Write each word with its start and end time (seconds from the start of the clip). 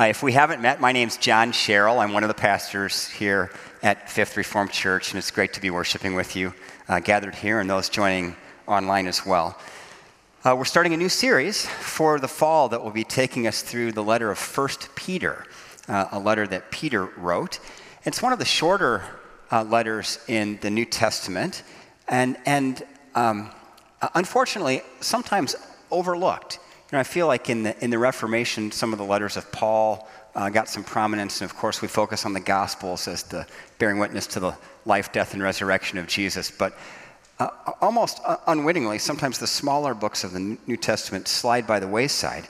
Uh, 0.00 0.04
if 0.04 0.22
we 0.22 0.32
haven't 0.32 0.62
met, 0.62 0.80
my 0.80 0.92
name's 0.92 1.18
John 1.18 1.52
Sherrill. 1.52 2.00
I'm 2.00 2.14
one 2.14 2.24
of 2.24 2.28
the 2.28 2.34
pastors 2.34 3.06
here 3.06 3.50
at 3.82 4.08
Fifth 4.08 4.38
Reformed 4.38 4.70
Church, 4.70 5.10
and 5.10 5.18
it's 5.18 5.30
great 5.30 5.52
to 5.52 5.60
be 5.60 5.68
worshiping 5.68 6.14
with 6.14 6.34
you 6.34 6.54
uh, 6.88 7.00
gathered 7.00 7.34
here 7.34 7.60
and 7.60 7.68
those 7.68 7.90
joining 7.90 8.34
online 8.66 9.06
as 9.06 9.26
well. 9.26 9.58
Uh, 10.42 10.56
we're 10.56 10.64
starting 10.64 10.94
a 10.94 10.96
new 10.96 11.10
series 11.10 11.66
for 11.66 12.18
the 12.18 12.28
fall 12.28 12.70
that 12.70 12.82
will 12.82 12.90
be 12.90 13.04
taking 13.04 13.46
us 13.46 13.60
through 13.60 13.92
the 13.92 14.02
letter 14.02 14.30
of 14.30 14.38
First 14.38 14.88
Peter, 14.96 15.44
uh, 15.86 16.06
a 16.12 16.18
letter 16.18 16.46
that 16.46 16.70
Peter 16.70 17.04
wrote. 17.04 17.60
It's 18.04 18.22
one 18.22 18.32
of 18.32 18.38
the 18.38 18.46
shorter 18.46 19.02
uh, 19.52 19.64
letters 19.64 20.18
in 20.28 20.58
the 20.62 20.70
New 20.70 20.86
Testament, 20.86 21.62
and, 22.08 22.38
and 22.46 22.82
um, 23.14 23.50
uh, 24.00 24.08
unfortunately, 24.14 24.80
sometimes 25.02 25.56
overlooked. 25.90 26.58
You 26.90 26.96
know, 26.96 27.00
I 27.00 27.04
feel 27.04 27.28
like 27.28 27.48
in 27.48 27.62
the, 27.62 27.84
in 27.84 27.90
the 27.90 28.00
Reformation, 28.00 28.72
some 28.72 28.92
of 28.92 28.98
the 28.98 29.04
letters 29.04 29.36
of 29.36 29.52
Paul 29.52 30.08
uh, 30.34 30.48
got 30.48 30.68
some 30.68 30.82
prominence, 30.82 31.40
and 31.40 31.48
of 31.48 31.56
course, 31.56 31.80
we 31.80 31.86
focus 31.86 32.26
on 32.26 32.32
the 32.32 32.40
Gospels 32.40 33.06
as 33.06 33.22
the 33.22 33.46
bearing 33.78 34.00
witness 34.00 34.26
to 34.28 34.40
the 34.40 34.56
life, 34.84 35.12
death, 35.12 35.32
and 35.32 35.40
resurrection 35.40 35.98
of 35.98 36.08
Jesus. 36.08 36.50
But 36.50 36.76
uh, 37.38 37.50
almost 37.80 38.20
unwittingly, 38.48 38.98
sometimes 38.98 39.38
the 39.38 39.46
smaller 39.46 39.94
books 39.94 40.24
of 40.24 40.32
the 40.32 40.58
New 40.66 40.76
Testament 40.76 41.28
slide 41.28 41.64
by 41.64 41.78
the 41.78 41.86
wayside. 41.86 42.48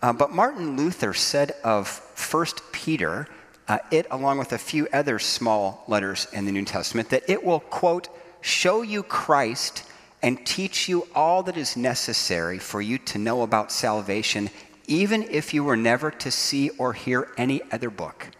Uh, 0.00 0.14
but 0.14 0.32
Martin 0.32 0.78
Luther 0.78 1.12
said 1.12 1.52
of 1.62 1.86
First 1.86 2.62
Peter, 2.72 3.28
uh, 3.68 3.80
it, 3.90 4.06
along 4.10 4.38
with 4.38 4.54
a 4.54 4.58
few 4.58 4.88
other 4.94 5.18
small 5.18 5.84
letters 5.88 6.26
in 6.32 6.46
the 6.46 6.52
New 6.52 6.64
Testament, 6.64 7.10
that 7.10 7.28
it 7.28 7.44
will, 7.44 7.60
quote, 7.60 8.08
show 8.40 8.80
you 8.80 9.02
Christ 9.02 9.84
and 10.24 10.44
teach 10.46 10.88
you 10.88 11.06
all 11.14 11.42
that 11.42 11.58
is 11.58 11.76
necessary 11.76 12.58
for 12.58 12.80
you 12.80 12.96
to 12.96 13.18
know 13.18 13.42
about 13.42 13.70
salvation, 13.70 14.48
even 14.86 15.22
if 15.24 15.52
you 15.52 15.62
were 15.62 15.76
never 15.76 16.10
to 16.10 16.30
see 16.30 16.70
or 16.78 16.94
hear 16.94 17.28
any 17.36 17.60
other 17.70 17.90
book. 17.90 18.30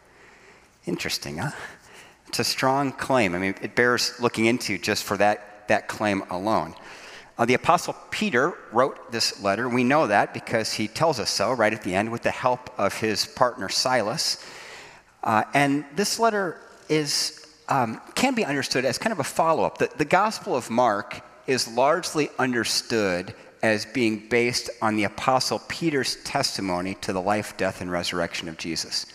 Interesting, 0.87 1.37
huh? 1.37 1.51
It's 2.26 2.38
a 2.38 2.45
strong 2.45 2.91
claim. 2.91 3.35
I 3.35 3.38
mean, 3.38 3.54
it 3.60 3.76
bears 3.76 4.18
looking 4.18 4.46
into 4.46 4.79
just 4.79 5.04
for 5.04 5.18
that, 5.18 5.68
that 5.68 5.87
claim 5.87 6.23
alone. 6.30 6.74
Uh, 7.37 7.45
the 7.45 7.52
Apostle 7.52 7.95
Peter 8.10 8.54
wrote 8.73 9.13
this 9.13 9.43
letter. 9.43 9.69
We 9.69 9.85
know 9.85 10.07
that 10.07 10.32
because 10.32 10.73
he 10.73 10.88
tells 10.88 11.21
us 11.21 11.29
so 11.29 11.52
right 11.52 11.74
at 11.74 11.82
the 11.82 11.95
end 11.95 12.10
with 12.10 12.23
the 12.23 12.30
help 12.30 12.71
of 12.80 12.95
his 12.95 13.26
partner 13.26 13.69
Silas. 13.69 14.43
Uh, 15.23 15.45
and 15.52 15.85
this 15.95 16.19
letter 16.19 16.63
is, 16.88 17.46
um, 17.69 18.01
can 18.15 18.35
be 18.35 18.45
understood 18.46 18.87
as 18.87 18.96
kind 18.96 19.13
of 19.13 19.19
a 19.19 19.24
follow 19.24 19.65
up. 19.65 19.76
The, 19.76 19.91
the 19.98 20.07
Gospel 20.07 20.57
of 20.57 20.71
Mark 20.71 21.21
is 21.46 21.68
largely 21.68 22.30
understood 22.38 23.34
as 23.64 23.87
being 23.87 24.28
based 24.28 24.68
on 24.82 24.95
the 24.95 25.04
Apostle 25.04 25.59
Peter's 25.68 26.16
testimony 26.16 26.96
to 26.96 27.14
the 27.14 27.20
life, 27.20 27.56
death, 27.56 27.80
and 27.80 27.90
resurrection 27.90 28.46
of 28.46 28.59
Jesus. 28.59 29.06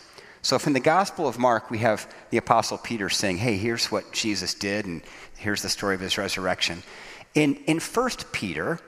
So, 0.41 0.55
if 0.55 0.65
in 0.65 0.73
the 0.73 0.79
Gospel 0.79 1.27
of 1.27 1.37
Mark 1.37 1.69
we 1.69 1.79
have 1.79 2.11
the 2.31 2.37
Apostle 2.37 2.79
Peter 2.79 3.09
saying, 3.09 3.37
hey, 3.37 3.57
here's 3.57 3.91
what 3.91 4.11
Jesus 4.11 4.53
did, 4.53 4.85
and 4.85 5.03
here's 5.37 5.61
the 5.61 5.69
story 5.69 5.93
of 5.95 6.01
his 6.01 6.17
resurrection. 6.17 6.81
In, 7.35 7.55
in 7.67 7.79
1 7.79 8.09
Peter, 8.31 8.79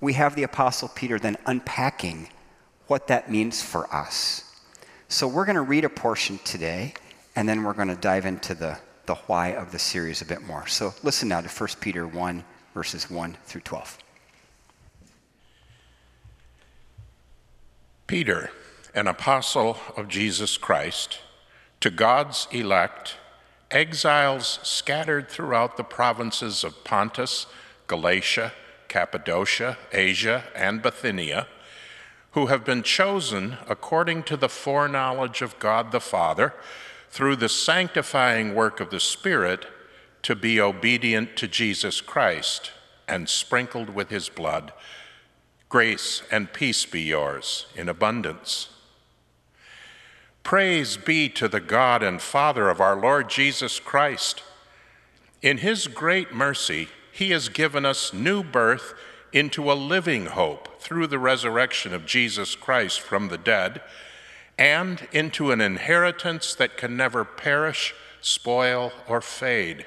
we 0.00 0.14
have 0.14 0.34
the 0.34 0.44
Apostle 0.44 0.88
Peter 0.88 1.18
then 1.18 1.36
unpacking 1.44 2.28
what 2.86 3.08
that 3.08 3.30
means 3.30 3.62
for 3.62 3.92
us. 3.94 4.50
So, 5.08 5.28
we're 5.28 5.44
going 5.44 5.56
to 5.56 5.62
read 5.62 5.84
a 5.84 5.90
portion 5.90 6.38
today, 6.44 6.94
and 7.36 7.46
then 7.46 7.64
we're 7.64 7.74
going 7.74 7.88
to 7.88 7.96
dive 7.96 8.24
into 8.24 8.54
the, 8.54 8.78
the 9.04 9.16
why 9.26 9.48
of 9.48 9.72
the 9.72 9.78
series 9.78 10.22
a 10.22 10.24
bit 10.24 10.42
more. 10.42 10.66
So, 10.68 10.94
listen 11.02 11.28
now 11.28 11.42
to 11.42 11.48
1 11.48 11.68
Peter 11.80 12.06
1 12.06 12.44
verses 12.74 13.10
1 13.10 13.36
through 13.44 13.60
12. 13.60 13.98
Peter, 18.06 18.50
an 18.94 19.06
apostle 19.06 19.78
of 19.96 20.08
Jesus 20.08 20.56
Christ, 20.58 21.20
to 21.80 21.90
God's 21.90 22.46
elect, 22.50 23.16
exiles 23.70 24.60
scattered 24.62 25.28
throughout 25.28 25.76
the 25.76 25.84
provinces 25.84 26.62
of 26.62 26.84
Pontus, 26.84 27.46
Galatia, 27.86 28.52
Cappadocia, 28.88 29.78
Asia, 29.92 30.44
and 30.54 30.82
Bithynia, 30.82 31.46
who 32.32 32.46
have 32.46 32.64
been 32.64 32.82
chosen 32.82 33.56
according 33.68 34.22
to 34.24 34.36
the 34.36 34.48
foreknowledge 34.48 35.42
of 35.42 35.58
God 35.58 35.92
the 35.92 36.00
Father 36.00 36.52
through 37.10 37.36
the 37.36 37.48
sanctifying 37.48 38.54
work 38.54 38.80
of 38.80 38.90
the 38.90 39.00
Spirit 39.00 39.66
to 40.22 40.36
be 40.36 40.60
obedient 40.60 41.36
to 41.36 41.48
Jesus 41.48 42.00
Christ 42.00 42.70
and 43.08 43.28
sprinkled 43.28 43.90
with 43.90 44.08
his 44.08 44.28
blood. 44.28 44.72
Grace 45.68 46.22
and 46.30 46.52
peace 46.52 46.84
be 46.86 47.02
yours 47.02 47.66
in 47.74 47.88
abundance. 47.88 48.68
Praise 50.42 50.96
be 50.96 51.28
to 51.30 51.48
the 51.48 51.60
God 51.60 52.02
and 52.02 52.20
Father 52.20 52.68
of 52.68 52.80
our 52.80 52.96
Lord 52.96 53.28
Jesus 53.28 53.80
Christ. 53.80 54.42
In 55.40 55.58
his 55.58 55.86
great 55.86 56.32
mercy, 56.32 56.88
he 57.10 57.30
has 57.30 57.48
given 57.48 57.84
us 57.84 58.12
new 58.12 58.42
birth 58.42 58.94
into 59.32 59.70
a 59.70 59.74
living 59.74 60.26
hope 60.26 60.80
through 60.80 61.06
the 61.06 61.18
resurrection 61.18 61.94
of 61.94 62.06
Jesus 62.06 62.54
Christ 62.54 63.00
from 63.00 63.28
the 63.28 63.38
dead, 63.38 63.80
and 64.58 65.08
into 65.12 65.50
an 65.50 65.60
inheritance 65.60 66.54
that 66.54 66.76
can 66.76 66.96
never 66.96 67.24
perish, 67.24 67.94
spoil, 68.20 68.92
or 69.08 69.20
fade 69.20 69.86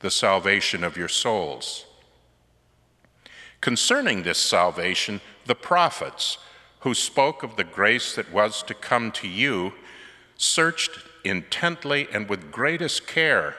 the 0.00 0.10
salvation 0.10 0.82
of 0.82 0.96
your 0.96 1.08
souls. 1.08 1.86
Concerning 3.60 4.22
this 4.22 4.38
salvation, 4.38 5.20
the 5.46 5.54
prophets, 5.54 6.38
who 6.80 6.94
spoke 6.94 7.42
of 7.42 7.56
the 7.56 7.64
grace 7.64 8.14
that 8.14 8.32
was 8.32 8.62
to 8.62 8.74
come 8.74 9.12
to 9.12 9.28
you, 9.28 9.74
searched 10.36 10.98
intently 11.24 12.08
and 12.12 12.28
with 12.28 12.50
greatest 12.50 13.06
care, 13.06 13.54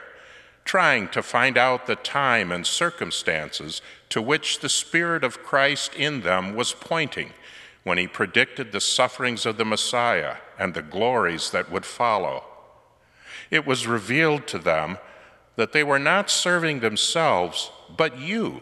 trying 0.65 1.07
to 1.07 1.21
find 1.21 1.57
out 1.57 1.85
the 1.85 1.95
time 1.95 2.51
and 2.51 2.65
circumstances 2.65 3.81
to 4.09 4.21
which 4.21 4.59
the 4.59 4.69
Spirit 4.69 5.23
of 5.23 5.43
Christ 5.43 5.93
in 5.95 6.21
them 6.21 6.55
was 6.55 6.73
pointing 6.73 7.33
when 7.83 7.97
he 7.97 8.07
predicted 8.07 8.71
the 8.71 8.81
sufferings 8.81 9.45
of 9.45 9.57
the 9.57 9.65
Messiah 9.65 10.37
and 10.57 10.73
the 10.73 10.81
glories 10.81 11.51
that 11.51 11.71
would 11.71 11.85
follow. 11.85 12.43
It 13.49 13.65
was 13.65 13.87
revealed 13.87 14.47
to 14.47 14.59
them 14.59 14.97
that 15.61 15.73
they 15.73 15.83
were 15.83 15.99
not 15.99 16.27
serving 16.27 16.79
themselves, 16.79 17.69
but 17.95 18.17
you, 18.17 18.61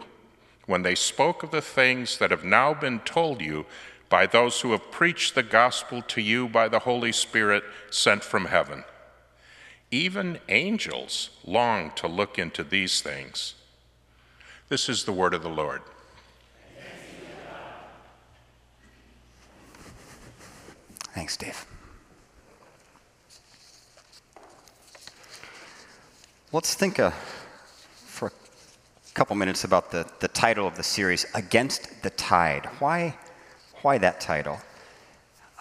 when 0.66 0.82
they 0.82 0.96
spoke 0.96 1.44
of 1.44 1.50
the 1.50 1.62
things 1.62 2.18
that 2.18 2.30
have 2.30 2.44
now 2.44 2.74
been 2.74 3.00
told 3.00 3.40
you 3.40 3.66
by 4.10 4.28
those 4.28 4.60
who 4.60 4.74
have 4.74 4.92
preached 4.92 5.34
the 5.34 5.42
gospel 5.42 6.02
to 6.02 6.20
you 6.20 6.50
by 6.50 6.68
the 6.68 6.80
Holy 6.80 7.14
Spirit 7.14 7.64
sent 7.90 8.22
from 8.22 8.48
heaven. 8.48 8.84
Even 9.92 10.40
angels 10.50 11.30
long 11.46 11.94
to 11.96 12.06
look 12.06 12.38
into 12.38 12.66
these 12.66 13.00
things. 13.00 13.54
This 14.68 14.90
is 14.90 15.06
the 15.06 15.14
word 15.14 15.34
of 15.34 15.42
the 15.42 15.48
Lord. 15.48 15.82
Thanks, 21.14 21.38
Dave. 21.38 21.66
Let's 26.52 26.74
think 26.74 26.98
uh, 26.98 27.12
for 28.08 28.30
a 28.30 29.14
couple 29.14 29.36
minutes 29.36 29.66
about 29.66 29.92
the, 29.92 30.08
the 30.20 30.28
title 30.30 30.66
of 30.66 30.78
the 30.78 30.84
series, 30.84 31.28
Against 31.36 32.02
the 32.02 32.10
Tide. 32.10 32.66
Why, 32.80 33.16
why 33.84 34.00
that 34.00 34.20
title? 34.20 34.58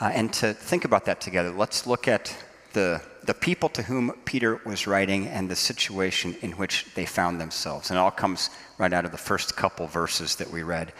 Uh, 0.00 0.10
and 0.14 0.32
to 0.32 0.54
think 0.54 0.86
about 0.86 1.04
that 1.04 1.20
together, 1.20 1.50
let's 1.50 1.86
look 1.86 2.08
at 2.08 2.34
the, 2.72 3.02
the 3.24 3.34
people 3.34 3.68
to 3.68 3.82
whom 3.82 4.12
Peter 4.24 4.62
was 4.64 4.86
writing 4.86 5.26
and 5.26 5.50
the 5.50 5.56
situation 5.56 6.34
in 6.40 6.52
which 6.52 6.86
they 6.94 7.04
found 7.04 7.38
themselves. 7.38 7.90
And 7.90 7.98
it 7.98 8.00
all 8.00 8.10
comes 8.10 8.48
right 8.78 8.94
out 8.94 9.04
of 9.04 9.12
the 9.12 9.18
first 9.18 9.56
couple 9.56 9.86
verses 9.88 10.36
that 10.36 10.50
we 10.50 10.62
read. 10.62 10.94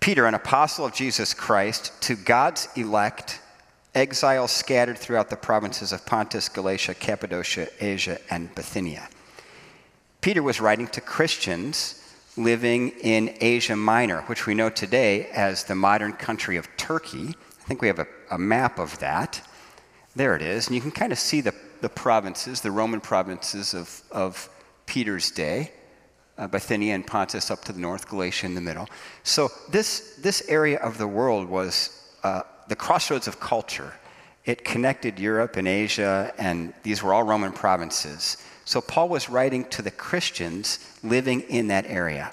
Peter, 0.00 0.24
an 0.24 0.32
apostle 0.32 0.86
of 0.86 0.94
Jesus 0.94 1.34
Christ, 1.34 1.92
to 2.00 2.16
God's 2.16 2.68
elect, 2.74 3.38
exiles 3.94 4.50
scattered 4.50 4.98
throughout 4.98 5.30
the 5.30 5.36
provinces 5.36 5.92
of 5.92 6.04
Pontus, 6.04 6.48
Galatia, 6.48 6.94
Cappadocia, 6.94 7.68
Asia, 7.80 8.18
and 8.30 8.54
Bithynia. 8.54 9.08
Peter 10.20 10.42
was 10.42 10.60
writing 10.60 10.88
to 10.88 11.00
Christians 11.00 12.00
living 12.36 12.90
in 13.00 13.36
Asia 13.40 13.76
Minor, 13.76 14.22
which 14.22 14.46
we 14.46 14.54
know 14.54 14.70
today 14.70 15.26
as 15.26 15.64
the 15.64 15.74
modern 15.74 16.12
country 16.12 16.56
of 16.56 16.68
Turkey. 16.76 17.28
I 17.28 17.64
think 17.66 17.80
we 17.80 17.88
have 17.88 17.98
a, 17.98 18.06
a 18.30 18.38
map 18.38 18.78
of 18.78 18.98
that. 18.98 19.46
There 20.16 20.34
it 20.34 20.42
is. 20.42 20.66
And 20.66 20.74
you 20.74 20.80
can 20.80 20.90
kind 20.90 21.12
of 21.12 21.18
see 21.18 21.40
the, 21.40 21.54
the 21.80 21.88
provinces, 21.88 22.60
the 22.60 22.70
Roman 22.70 23.00
provinces 23.00 23.74
of, 23.74 24.02
of 24.10 24.48
Peter's 24.86 25.30
day. 25.30 25.72
Uh, 26.36 26.48
Bithynia 26.48 26.94
and 26.94 27.06
Pontus 27.06 27.50
up 27.50 27.64
to 27.66 27.72
the 27.72 27.80
north, 27.80 28.08
Galatia 28.08 28.46
in 28.46 28.54
the 28.54 28.60
middle. 28.60 28.88
So 29.22 29.50
this, 29.70 30.16
this 30.20 30.48
area 30.48 30.78
of 30.78 30.98
the 30.98 31.06
world 31.06 31.48
was 31.48 32.10
uh, 32.24 32.42
the 32.68 32.76
crossroads 32.76 33.28
of 33.28 33.40
culture. 33.40 33.92
It 34.44 34.64
connected 34.64 35.18
Europe 35.18 35.56
and 35.56 35.66
Asia, 35.66 36.32
and 36.38 36.74
these 36.82 37.02
were 37.02 37.14
all 37.14 37.22
Roman 37.22 37.52
provinces. 37.52 38.36
So 38.64 38.80
Paul 38.80 39.08
was 39.08 39.28
writing 39.28 39.64
to 39.70 39.82
the 39.82 39.90
Christians 39.90 40.78
living 41.02 41.42
in 41.42 41.68
that 41.68 41.86
area. 41.86 42.30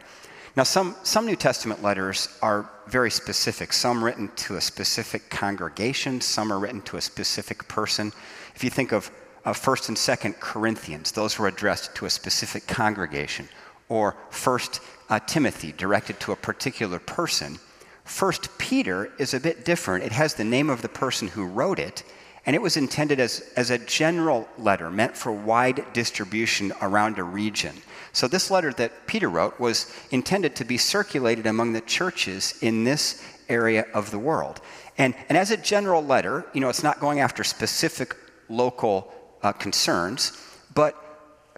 Now, 0.56 0.64
some, 0.64 0.96
some 1.04 1.26
New 1.26 1.38
Testament 1.38 1.82
letters 1.82 2.28
are 2.42 2.70
very 2.88 3.12
specific. 3.12 3.72
Some 3.72 4.04
written 4.04 4.30
to 4.36 4.58
a 4.58 4.62
specific 4.62 5.30
congregation, 5.30 6.20
some 6.20 6.52
are 6.52 6.60
written 6.60 6.82
to 6.84 6.98
a 6.98 7.02
specific 7.02 7.66
person. 7.70 8.12
If 8.54 8.64
you 8.64 8.70
think 8.70 8.92
of 8.92 9.10
uh, 9.46 9.54
1st 9.54 9.90
and 9.90 9.98
2nd 9.98 10.40
Corinthians, 10.42 11.14
those 11.14 11.40
were 11.40 11.48
addressed 11.48 11.96
to 11.96 12.06
a 12.06 12.10
specific 12.10 12.68
congregation. 12.68 13.48
Or 13.88 14.18
1st 14.32 14.82
uh, 15.10 15.20
Timothy, 15.20 15.72
directed 15.72 16.20
to 16.22 16.34
a 16.34 16.36
particular 16.36 17.00
person. 17.00 17.58
1st 18.06 18.58
Peter 18.58 19.12
is 19.18 19.34
a 19.34 19.40
bit 19.40 19.66
different. 19.66 20.04
It 20.04 20.12
has 20.12 20.34
the 20.34 20.44
name 20.44 20.70
of 20.70 20.82
the 20.82 20.90
person 20.90 21.28
who 21.28 21.46
wrote 21.46 21.80
it, 21.80 22.04
and 22.46 22.56
it 22.56 22.62
was 22.62 22.78
intended 22.78 23.20
as, 23.20 23.52
as 23.56 23.70
a 23.70 23.78
general 23.78 24.48
letter 24.58 24.90
meant 24.90 25.16
for 25.16 25.32
wide 25.32 25.86
distribution 25.94 26.74
around 26.82 27.20
a 27.20 27.24
region. 27.24 27.76
So, 28.14 28.28
this 28.28 28.52
letter 28.52 28.74
that 28.74 29.08
Peter 29.08 29.30
wrote 29.30 29.60
was 29.60 29.94
intended 30.12 30.56
to 30.58 30.66
be 30.66 30.78
circulated 30.78 31.46
among 31.46 31.74
the 31.74 31.82
churches 31.82 32.56
in 32.62 32.84
this 32.84 33.24
area 33.48 33.86
of 33.94 34.12
the 34.12 34.20
world. 34.20 34.62
And, 34.98 35.16
and 35.30 35.38
as 35.38 35.52
a 35.52 35.58
general 35.58 36.04
letter, 36.04 36.46
you 36.54 36.62
know, 36.62 36.70
it's 36.70 36.84
not 36.84 37.00
going 37.00 37.20
after 37.20 37.44
specific 37.44 38.16
local 38.50 39.14
uh, 39.44 39.54
concerns, 39.54 40.38
but 40.74 40.96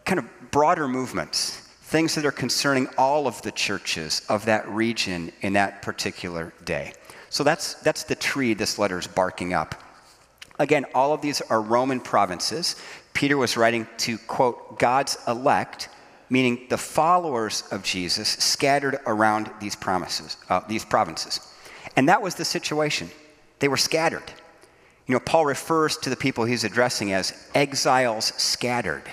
kind 0.06 0.20
of 0.20 0.26
broader 0.52 0.88
movements, 0.88 1.63
things 1.94 2.16
that 2.16 2.26
are 2.26 2.32
concerning 2.32 2.88
all 2.98 3.28
of 3.28 3.40
the 3.44 3.52
churches 3.52 4.24
of 4.28 4.46
that 4.46 4.68
region 4.68 5.32
in 5.42 5.54
that 5.54 5.84
particular 5.84 6.52
day. 6.66 6.92
So, 7.30 7.44
that's, 7.44 7.76
that's 7.76 8.02
the 8.02 8.16
tree 8.16 8.56
this 8.56 8.80
letter 8.80 8.98
is 8.98 9.06
barking 9.06 9.54
up. 9.54 9.76
Again, 10.58 10.88
all 10.96 11.14
of 11.14 11.22
these 11.22 11.40
are 11.40 11.62
Roman 11.62 12.00
provinces. 12.00 12.78
Peter 13.14 13.38
was 13.38 13.58
writing 13.58 13.88
to, 13.98 14.18
quote, 14.18 14.80
God's 14.80 15.20
elect, 15.28 15.90
meaning 16.32 16.66
the 16.68 16.80
followers 16.80 17.64
of 17.70 17.84
Jesus 17.84 18.28
scattered 18.28 18.98
around 19.06 19.52
these, 19.60 19.76
promises, 19.76 20.38
uh, 20.50 20.62
these 20.68 20.84
provinces. 20.84 21.42
And 21.96 22.10
that 22.10 22.24
was 22.24 22.34
the 22.34 22.46
situation. 22.46 23.08
They 23.60 23.68
were 23.68 23.78
scattered. 23.78 24.34
You 25.06 25.14
know, 25.14 25.20
Paul 25.20 25.46
refers 25.46 25.98
to 25.98 26.10
the 26.10 26.16
people 26.16 26.46
he's 26.46 26.64
addressing 26.64 27.14
as 27.14 27.50
exiles 27.54 28.34
scattered. 28.38 29.04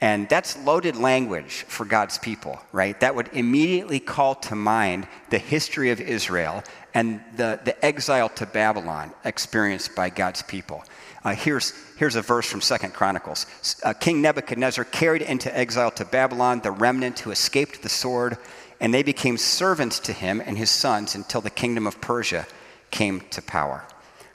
And 0.00 0.28
that's 0.28 0.56
loaded 0.64 0.96
language 0.96 1.64
for 1.68 1.84
God's 1.84 2.16
people, 2.16 2.58
right? 2.72 2.98
That 3.00 3.14
would 3.14 3.28
immediately 3.32 4.00
call 4.00 4.34
to 4.36 4.54
mind 4.54 5.06
the 5.28 5.38
history 5.38 5.90
of 5.90 6.00
Israel 6.00 6.64
and 6.94 7.20
the, 7.36 7.60
the 7.64 7.84
exile 7.84 8.30
to 8.30 8.46
Babylon 8.46 9.12
experienced 9.24 9.94
by 9.94 10.08
God's 10.08 10.42
people. 10.42 10.84
Uh, 11.22 11.34
here's, 11.34 11.74
here's 11.98 12.16
a 12.16 12.22
verse 12.22 12.46
from 12.46 12.62
Second 12.62 12.94
Chronicles. 12.94 13.44
Uh, 13.84 13.92
King 13.92 14.22
Nebuchadnezzar 14.22 14.84
carried 14.86 15.20
into 15.20 15.54
exile 15.56 15.90
to 15.92 16.04
Babylon 16.06 16.60
the 16.60 16.70
remnant 16.70 17.18
who 17.18 17.30
escaped 17.30 17.82
the 17.82 17.90
sword, 17.90 18.38
and 18.80 18.94
they 18.94 19.02
became 19.02 19.36
servants 19.36 19.98
to 20.00 20.14
him 20.14 20.40
and 20.44 20.56
his 20.56 20.70
sons 20.70 21.14
until 21.14 21.42
the 21.42 21.50
kingdom 21.50 21.86
of 21.86 22.00
Persia 22.00 22.46
came 22.90 23.20
to 23.30 23.42
power. 23.42 23.84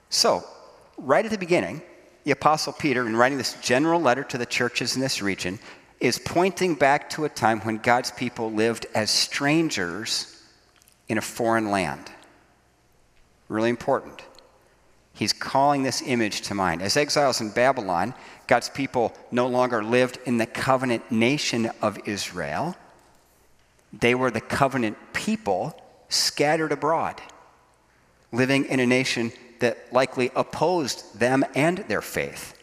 So, 0.10 0.44
right 0.98 1.26
at 1.26 1.32
the 1.32 1.40
beginning, 1.40 1.82
the 2.25 2.31
Apostle 2.31 2.74
Peter, 2.74 3.07
in 3.07 3.16
writing 3.16 3.38
this 3.38 3.54
general 3.62 4.01
letter 4.01 4.24
to 4.24 4.38
the 4.38 4.48
churches 4.48 4.95
in 4.95 5.01
this 5.01 5.22
region, 5.22 5.60
is 6.00 6.19
pointing 6.19 6.74
back 6.74 7.10
to 7.12 7.24
a 7.24 7.30
time 7.30 7.62
when 7.62 7.77
God's 7.77 8.12
people 8.12 8.51
lived 8.51 8.88
as 8.95 9.10
strangers 9.12 10.44
in 11.07 11.19
a 11.19 11.22
foreign 11.22 11.69
land. 11.69 12.12
Really 13.48 13.69
important. 13.69 14.24
He's 15.13 15.33
calling 15.33 15.83
this 15.83 16.01
image 16.01 16.42
to 16.42 16.56
mind. 16.56 16.81
As 16.81 16.98
exiles 16.98 17.42
in 17.42 17.51
Babylon, 17.51 18.16
God's 18.48 18.69
people 18.69 19.13
no 19.31 19.48
longer 19.48 19.83
lived 19.83 20.18
in 20.25 20.38
the 20.38 20.48
covenant 20.48 21.10
nation 21.12 21.69
of 21.81 22.00
Israel. 22.07 22.75
They 23.94 24.16
were 24.16 24.31
the 24.31 24.42
covenant 24.42 24.98
people 25.13 25.80
scattered 26.10 26.71
abroad, 26.71 27.21
living 28.31 28.66
in 28.66 28.80
a 28.80 28.86
nation 28.86 29.31
that 29.60 29.92
likely 29.94 30.31
opposed 30.36 31.19
them 31.19 31.46
and 31.56 31.80
their 31.80 32.02
faith. 32.02 32.54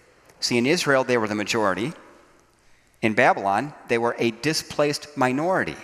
See, 0.41 0.59
in 0.59 0.67
Israel, 0.67 1.05
they 1.05 1.19
were 1.19 1.29
the 1.29 1.35
majority. 1.35 1.93
In 3.01 3.15
Babylon, 3.15 3.75
they 3.89 3.99
were 3.99 4.17
a 4.19 4.31
displaced 4.31 5.17
minority, 5.17 5.77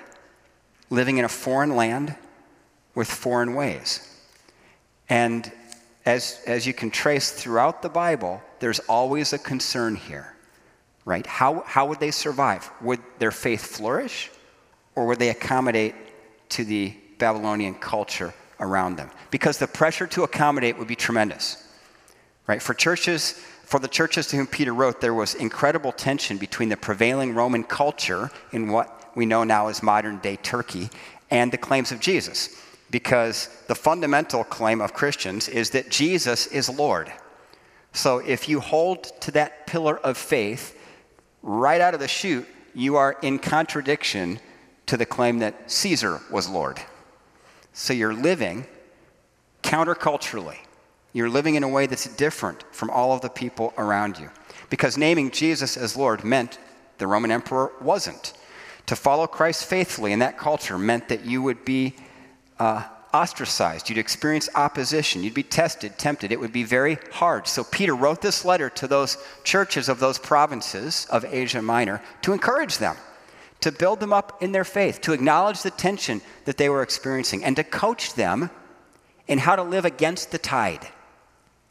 living 0.91 1.19
in 1.19 1.25
a 1.25 1.29
foreign 1.29 1.77
land 1.77 2.15
with 2.95 3.09
foreign 3.09 3.55
ways. 3.55 4.05
And 5.09 5.51
as, 6.05 6.41
as 6.47 6.67
you 6.67 6.75
can 6.75 6.91
trace 6.91 7.31
throughout 7.31 7.83
the 7.83 7.89
Bible, 7.89 8.43
there's 8.61 8.81
always 8.81 9.33
a 9.33 9.39
concern 9.39 9.95
here, 9.95 10.35
right? 11.05 11.27
How, 11.27 11.63
how 11.67 11.87
would 11.87 12.01
they 12.01 12.11
survive? 12.11 12.71
Would 12.81 13.01
their 13.19 13.31
faith 13.31 13.65
flourish, 13.65 14.31
or 14.95 15.07
would 15.07 15.19
they 15.19 15.31
accommodate 15.31 15.95
to 16.51 16.65
the 16.65 16.95
Babylonian 17.19 17.75
culture 17.75 18.33
around 18.61 18.97
them? 18.97 19.11
Because 19.31 19.59
the 19.59 19.67
pressure 19.67 20.07
to 20.09 20.23
accommodate 20.23 20.79
would 20.79 20.89
be 20.89 20.97
tremendous, 20.97 21.67
right? 22.47 22.63
For 22.63 22.75
churches, 22.75 23.33
for 23.65 23.81
the 23.81 23.89
churches 23.89 24.27
to 24.29 24.37
whom 24.37 24.47
Peter 24.47 24.73
wrote, 24.73 25.01
there 25.01 25.15
was 25.15 25.35
incredible 25.35 25.93
tension 25.93 26.39
between 26.39 26.69
the 26.69 26.77
prevailing 26.77 27.35
Roman 27.35 27.65
culture 27.65 28.31
in 28.53 28.71
what 28.71 29.11
we 29.15 29.27
know 29.27 29.45
now 29.45 29.69
as 29.69 29.83
modern 29.83 30.19
day 30.19 30.37
Turkey 30.37 30.91
and 31.31 31.53
the 31.53 31.59
claims 31.59 31.93
of 31.93 32.01
Jesus 32.01 32.49
because 32.91 33.49
the 33.67 33.75
fundamental 33.75 34.45
claim 34.45 34.81
of 34.81 34.95
Christians 34.95 35.49
is 35.49 35.71
that 35.71 35.91
Jesus 35.91 36.47
is 36.47 36.69
Lord. 36.69 37.13
So 37.93 38.19
if 38.19 38.49
you 38.49 38.61
hold 38.61 39.05
to 39.23 39.31
that 39.33 39.67
pillar 39.67 39.99
of 39.99 40.17
faith 40.17 40.79
right 41.43 41.81
out 41.81 41.95
of 41.95 42.01
the 42.01 42.09
chute, 42.09 42.47
you 42.75 42.97
are 42.97 43.17
in 43.23 43.39
contradiction 43.39 44.41
to 44.87 44.97
the 44.97 45.07
claim 45.07 45.41
that 45.41 45.71
Caesar 45.71 46.21
was 46.31 46.49
Lord. 46.49 46.81
So 47.79 47.93
you're 47.93 48.13
living 48.13 48.67
counterculturally. 49.63 50.59
You're 51.13 51.29
living 51.31 51.55
in 51.55 51.63
a 51.63 51.69
way 51.69 51.87
that's 51.87 52.09
different 52.17 52.65
from 52.73 52.91
all 52.91 53.13
of 53.13 53.21
the 53.21 53.29
people 53.29 53.73
around 53.79 54.19
you. 54.19 54.31
Because 54.69 54.99
naming 54.99 55.31
Jesus 55.31 55.77
as 55.77 55.97
Lord 55.97 56.25
meant 56.25 56.59
the 56.99 57.07
Roman 57.07 57.31
emperor 57.31 57.71
wasn't. 57.81 58.33
To 58.87 58.97
follow 58.97 59.29
Christ 59.29 59.65
faithfully 59.65 60.13
in 60.13 60.19
that 60.19 60.37
culture 60.37 60.77
meant 60.77 61.09
that 61.09 61.25
you 61.25 61.41
would 61.41 61.65
be 61.65 61.95
uh, 62.59 62.83
ostracized. 63.15 63.89
You'd 63.89 63.99
experience 63.99 64.49
opposition. 64.57 65.23
You'd 65.23 65.33
be 65.33 65.45
tested, 65.45 65.99
tempted. 65.99 66.33
It 66.33 66.41
would 66.41 66.53
be 66.53 66.65
very 66.65 66.99
hard. 67.13 67.47
So 67.47 67.63
Peter 67.63 67.95
wrote 67.95 68.21
this 68.21 68.45
letter 68.45 68.69
to 68.71 68.89
those 68.89 69.19
churches 69.45 69.89
of 69.89 70.01
those 70.01 70.19
provinces 70.19 71.07
of 71.11 71.25
Asia 71.25 71.63
Minor 71.63 72.03
to 72.23 72.33
encourage 72.33 72.79
them, 72.79 72.97
to 73.61 73.73
build 73.73 74.01
them 74.01 74.13
up 74.13 74.43
in 74.43 74.53
their 74.53 74.65
faith, 74.65 75.01
to 75.03 75.13
acknowledge 75.13 75.63
the 75.63 75.71
tension 75.71 76.21
that 76.45 76.57
they 76.57 76.69
were 76.69 76.83
experiencing, 76.83 77.45
and 77.45 77.57
to 77.57 77.65
coach 77.65 78.15
them 78.15 78.51
in 79.27 79.39
how 79.39 79.57
to 79.57 79.63
live 79.63 79.85
against 79.85 80.31
the 80.31 80.39
tide. 80.39 80.87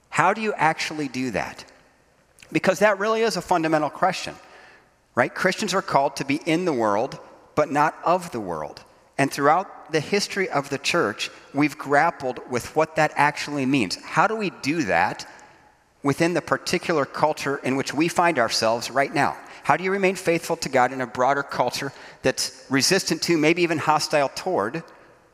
How 0.10 0.34
do 0.34 0.42
you 0.42 0.54
actually 0.54 1.08
do 1.08 1.32
that? 1.32 1.66
Because 2.52 2.80
that 2.80 3.00
really 3.00 3.22
is 3.22 3.38
a 3.38 3.42
fundamental 3.42 3.90
question, 3.90 4.36
right? 5.16 5.34
Christians 5.34 5.74
are 5.74 5.82
called 5.82 6.16
to 6.18 6.26
be 6.26 6.40
in 6.46 6.66
the 6.66 6.74
world, 6.74 7.20
but 7.56 7.72
not 7.72 7.96
of 8.04 8.32
the 8.32 8.40
world. 8.40 8.84
And 9.18 9.32
throughout 9.32 9.92
the 9.92 10.00
history 10.00 10.50
of 10.50 10.70
the 10.70 10.78
church, 10.78 11.32
we've 11.54 11.78
grappled 11.78 12.40
with 12.50 12.76
what 12.76 12.96
that 12.98 13.12
actually 13.16 13.66
means. 13.66 13.96
How 13.96 14.28
do 14.28 14.36
we 14.36 14.52
do 14.62 14.84
that 14.84 15.28
within 16.04 16.34
the 16.34 16.42
particular 16.42 17.06
culture 17.06 17.58
in 17.58 17.76
which 17.76 17.94
we 17.94 18.08
find 18.08 18.38
ourselves 18.38 18.92
right 18.92 19.14
now? 19.14 19.36
How 19.68 19.76
do 19.76 19.84
you 19.84 19.92
remain 19.92 20.16
faithful 20.16 20.56
to 20.56 20.70
God 20.70 20.94
in 20.94 21.02
a 21.02 21.06
broader 21.06 21.44
culture 21.44 21.92
that's 22.22 22.66
resistant 22.70 23.22
to, 23.24 23.38
maybe 23.38 23.64
even 23.64 23.80
hostile 23.80 24.30
toward, 24.34 24.82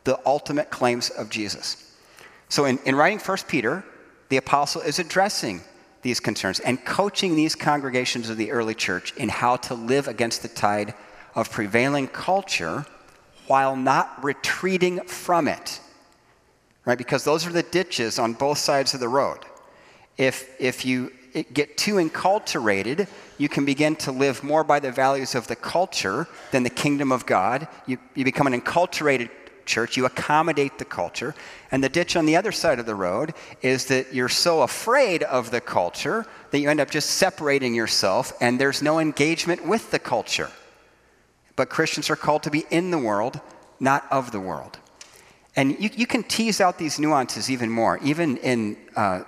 the 0.05 0.19
ultimate 0.25 0.71
claims 0.71 1.11
of 1.11 1.29
Jesus? 1.29 1.95
So, 2.49 2.65
in, 2.65 2.79
in 2.79 2.95
writing 2.95 3.19
1 3.19 3.37
Peter, 3.47 3.85
the 4.29 4.37
apostle 4.37 4.81
is 4.81 4.97
addressing 4.97 5.61
these 6.01 6.19
concerns 6.19 6.59
and 6.59 6.83
coaching 6.83 7.35
these 7.35 7.53
congregations 7.53 8.27
of 8.27 8.37
the 8.37 8.51
early 8.51 8.73
church 8.73 9.13
in 9.17 9.29
how 9.29 9.55
to 9.57 9.75
live 9.75 10.07
against 10.07 10.41
the 10.41 10.47
tide 10.47 10.95
of 11.35 11.51
prevailing 11.51 12.07
culture 12.07 12.87
while 13.45 13.75
not 13.75 14.23
retreating 14.23 14.99
from 15.01 15.47
it. 15.47 15.79
Right? 16.85 16.97
Because 16.97 17.23
those 17.23 17.45
are 17.45 17.51
the 17.51 17.61
ditches 17.61 18.17
on 18.17 18.33
both 18.33 18.57
sides 18.57 18.95
of 18.95 18.99
the 18.99 19.07
road. 19.07 19.45
If, 20.17 20.59
if 20.59 20.85
you 20.85 21.11
get 21.53 21.77
too 21.77 21.95
enculturated, 21.95 23.07
you 23.37 23.49
can 23.49 23.65
begin 23.65 23.95
to 23.97 24.11
live 24.11 24.43
more 24.43 24.63
by 24.63 24.79
the 24.79 24.91
values 24.91 25.35
of 25.35 25.47
the 25.47 25.55
culture 25.55 26.27
than 26.51 26.63
the 26.63 26.69
kingdom 26.69 27.11
of 27.11 27.25
God. 27.25 27.67
You, 27.87 27.97
you 28.15 28.23
become 28.23 28.47
an 28.47 28.59
enculturated 28.59 29.29
church, 29.65 29.97
you 29.97 30.05
accommodate 30.05 30.77
the 30.77 30.85
culture. 30.85 31.33
And 31.71 31.83
the 31.83 31.89
ditch 31.89 32.15
on 32.15 32.25
the 32.25 32.35
other 32.35 32.51
side 32.51 32.79
of 32.79 32.85
the 32.85 32.95
road 32.95 33.33
is 33.61 33.85
that 33.85 34.13
you're 34.13 34.29
so 34.29 34.61
afraid 34.61 35.23
of 35.23 35.51
the 35.51 35.61
culture 35.61 36.25
that 36.51 36.59
you 36.59 36.69
end 36.69 36.79
up 36.79 36.91
just 36.91 37.11
separating 37.11 37.73
yourself 37.73 38.33
and 38.41 38.59
there's 38.59 38.81
no 38.81 38.99
engagement 38.99 39.65
with 39.65 39.91
the 39.91 39.99
culture. 39.99 40.51
But 41.55 41.69
Christians 41.69 42.09
are 42.09 42.15
called 42.15 42.43
to 42.43 42.51
be 42.51 42.65
in 42.69 42.91
the 42.91 42.97
world, 42.97 43.39
not 43.79 44.05
of 44.11 44.31
the 44.31 44.39
world. 44.39 44.77
And 45.55 45.79
you, 45.79 45.89
you 45.93 46.07
can 46.07 46.23
tease 46.23 46.59
out 46.59 46.79
these 46.79 46.99
nuances 46.99 47.49
even 47.49 47.69
more, 47.69 47.99
even 47.99 48.37
in 48.37 48.77
uh, 48.95 49.23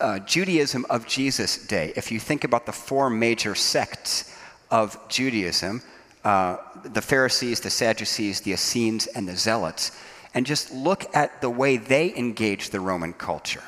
uh, 0.00 0.18
Judaism 0.20 0.86
of 0.90 1.06
Jesus' 1.06 1.66
day. 1.66 1.92
If 1.96 2.10
you 2.10 2.18
think 2.18 2.44
about 2.44 2.66
the 2.66 2.72
four 2.72 3.10
major 3.10 3.54
sects 3.54 4.34
of 4.70 4.98
Judaism, 5.08 5.82
uh, 6.24 6.58
the 6.82 7.02
Pharisees, 7.02 7.60
the 7.60 7.70
Sadducees, 7.70 8.40
the 8.40 8.52
Essenes, 8.52 9.06
and 9.06 9.28
the 9.28 9.36
Zealots, 9.36 9.92
and 10.34 10.46
just 10.46 10.72
look 10.72 11.14
at 11.14 11.40
the 11.40 11.50
way 11.50 11.76
they 11.76 12.14
engaged 12.16 12.72
the 12.72 12.80
Roman 12.80 13.12
culture. 13.12 13.62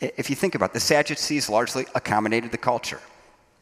If 0.00 0.30
you 0.30 0.36
think 0.36 0.54
about 0.54 0.70
it, 0.70 0.74
the 0.74 0.80
Sadducees 0.80 1.48
largely 1.48 1.86
accommodated 1.94 2.52
the 2.52 2.58
culture. 2.58 3.00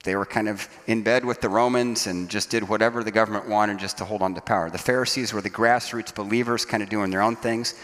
They 0.04 0.14
were 0.14 0.26
kind 0.26 0.48
of 0.48 0.68
in 0.86 1.02
bed 1.02 1.24
with 1.24 1.40
the 1.40 1.48
Romans 1.48 2.06
and 2.06 2.28
just 2.28 2.50
did 2.50 2.68
whatever 2.68 3.02
the 3.02 3.10
government 3.10 3.48
wanted 3.48 3.78
just 3.78 3.98
to 3.98 4.04
hold 4.04 4.22
on 4.22 4.34
to 4.34 4.40
power. 4.40 4.70
The 4.70 4.78
Pharisees 4.78 5.32
were 5.32 5.40
the 5.40 5.50
grassroots 5.50 6.14
believers, 6.14 6.64
kind 6.64 6.82
of 6.82 6.88
doing 6.88 7.10
their 7.10 7.22
own 7.22 7.34
things. 7.34 7.74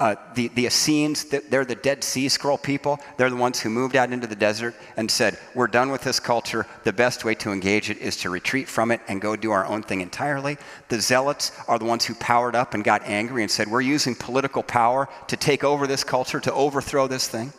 Uh, 0.00 0.16
the, 0.32 0.48
the 0.48 0.64
Essenes, 0.64 1.24
they're 1.24 1.66
the 1.66 1.74
Dead 1.74 2.02
Sea 2.02 2.30
Scroll 2.30 2.56
people. 2.56 2.98
They're 3.18 3.28
the 3.28 3.36
ones 3.36 3.60
who 3.60 3.68
moved 3.68 3.96
out 3.96 4.10
into 4.10 4.26
the 4.26 4.34
desert 4.34 4.74
and 4.96 5.10
said, 5.10 5.38
We're 5.54 5.66
done 5.66 5.90
with 5.90 6.00
this 6.00 6.18
culture. 6.18 6.66
The 6.84 6.92
best 6.94 7.22
way 7.22 7.34
to 7.34 7.52
engage 7.52 7.90
it 7.90 7.98
is 7.98 8.16
to 8.22 8.30
retreat 8.30 8.66
from 8.66 8.92
it 8.92 9.02
and 9.08 9.20
go 9.20 9.36
do 9.36 9.50
our 9.50 9.66
own 9.66 9.82
thing 9.82 10.00
entirely. 10.00 10.56
The 10.88 11.02
Zealots 11.02 11.52
are 11.68 11.78
the 11.78 11.84
ones 11.84 12.06
who 12.06 12.14
powered 12.14 12.56
up 12.56 12.72
and 12.72 12.82
got 12.82 13.02
angry 13.04 13.42
and 13.42 13.50
said, 13.50 13.68
We're 13.68 13.82
using 13.82 14.14
political 14.14 14.62
power 14.62 15.06
to 15.28 15.36
take 15.36 15.64
over 15.64 15.86
this 15.86 16.02
culture, 16.02 16.40
to 16.40 16.54
overthrow 16.54 17.06
this 17.06 17.28
thing. 17.28 17.52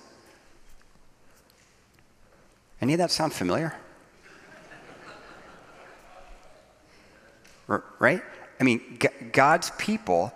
Any 2.82 2.94
of 2.94 2.98
that 2.98 3.12
sound 3.12 3.34
familiar? 3.34 3.76
right? 8.00 8.24
I 8.60 8.64
mean, 8.64 9.00
God's 9.32 9.72
people 9.78 10.34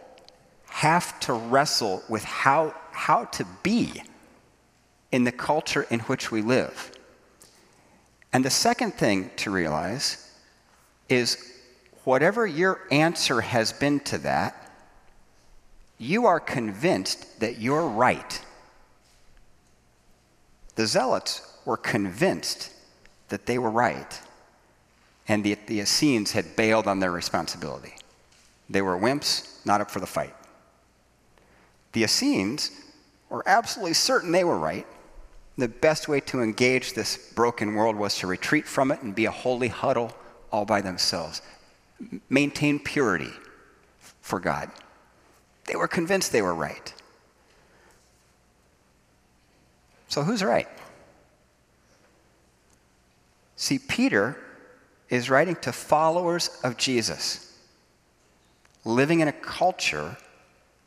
have 0.75 1.17
to 1.21 1.31
wrestle 1.31 2.03
with 2.09 2.25
how, 2.25 2.73
how 2.91 3.23
to 3.23 3.45
be 3.63 4.03
in 5.09 5.23
the 5.23 5.31
culture 5.31 5.87
in 5.89 6.01
which 6.01 6.31
we 6.31 6.41
live. 6.41 6.91
And 8.33 8.43
the 8.43 8.49
second 8.49 8.93
thing 8.95 9.31
to 9.37 9.51
realize 9.51 10.29
is 11.07 11.37
whatever 12.03 12.45
your 12.45 12.81
answer 12.91 13.39
has 13.39 13.71
been 13.71 14.01
to 14.01 14.17
that, 14.17 14.69
you 15.97 16.25
are 16.25 16.41
convinced 16.41 17.39
that 17.39 17.57
you're 17.57 17.87
right. 17.87 18.41
The 20.75 20.87
Zealots 20.87 21.57
were 21.63 21.77
convinced 21.77 22.73
that 23.29 23.45
they 23.45 23.57
were 23.57 23.71
right, 23.71 24.21
and 25.29 25.41
the, 25.41 25.57
the 25.67 25.79
Essenes 25.79 26.33
had 26.33 26.57
bailed 26.57 26.85
on 26.85 26.99
their 26.99 27.11
responsibility. 27.11 27.93
They 28.69 28.81
were 28.81 28.97
wimps, 28.97 29.65
not 29.65 29.79
up 29.79 29.89
for 29.89 30.01
the 30.01 30.05
fight. 30.05 30.35
The 31.95 32.03
Essenes 32.03 32.71
were 33.29 33.41
absolutely 33.45 33.93
certain 33.93 34.33
they 34.33 34.43
were 34.43 34.59
right. 34.59 34.85
The 35.57 35.69
best 35.69 36.09
way 36.09 36.19
to 36.19 36.41
engage 36.41 36.91
this 36.91 37.15
broken 37.15 37.73
world 37.73 37.95
was 37.95 38.17
to 38.17 38.27
retreat 38.27 38.67
from 38.67 38.91
it 38.91 39.01
and 39.01 39.15
be 39.15 39.23
a 39.23 39.31
holy 39.31 39.69
huddle 39.69 40.11
all 40.51 40.65
by 40.65 40.81
themselves. 40.81 41.41
Maintain 42.29 42.79
purity 42.79 43.31
for 44.19 44.41
God. 44.41 44.69
They 45.67 45.77
were 45.77 45.87
convinced 45.87 46.33
they 46.33 46.41
were 46.41 46.53
right. 46.53 46.93
So, 50.09 50.21
who's 50.21 50.43
right? 50.43 50.67
See, 53.55 53.79
Peter 53.79 54.37
is 55.07 55.29
writing 55.29 55.55
to 55.61 55.71
followers 55.71 56.59
of 56.61 56.75
Jesus, 56.75 57.57
living 58.83 59.21
in 59.21 59.29
a 59.29 59.33
culture 59.33 60.17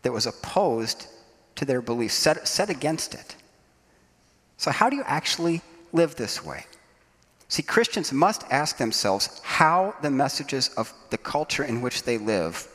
that 0.09 0.13
was 0.13 0.25
opposed 0.25 1.07
to 1.55 1.67
their 1.67 1.83
beliefs, 1.83 2.15
set, 2.15 2.49
set 2.49 2.71
against 2.71 3.13
it. 3.13 3.37
So, 4.57 4.71
how 4.71 4.89
do 4.89 4.97
you 4.97 5.03
actually 5.05 5.61
live 5.93 6.17
this 6.17 6.43
way? 6.43 6.65
See, 7.49 7.63
Christians 7.63 8.11
must 8.11 8.43
ask 8.51 8.79
themselves 8.79 9.39
how 9.45 9.95
the 10.01 10.11
messages 10.11 10.71
of 10.79 10.95
the 11.11 11.19
culture 11.19 11.63
in 11.63 11.83
which 11.83 12.05
they 12.05 12.17
live 12.17 12.67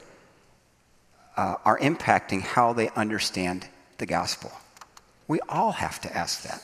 uh, 1.36 1.56
are 1.66 1.80
impacting 1.80 2.42
how 2.42 2.72
they 2.72 2.90
understand 2.90 3.68
the 3.98 4.06
gospel. 4.06 4.52
We 5.28 5.40
all 5.50 5.72
have 5.72 6.00
to 6.02 6.16
ask 6.16 6.44
that. 6.44 6.62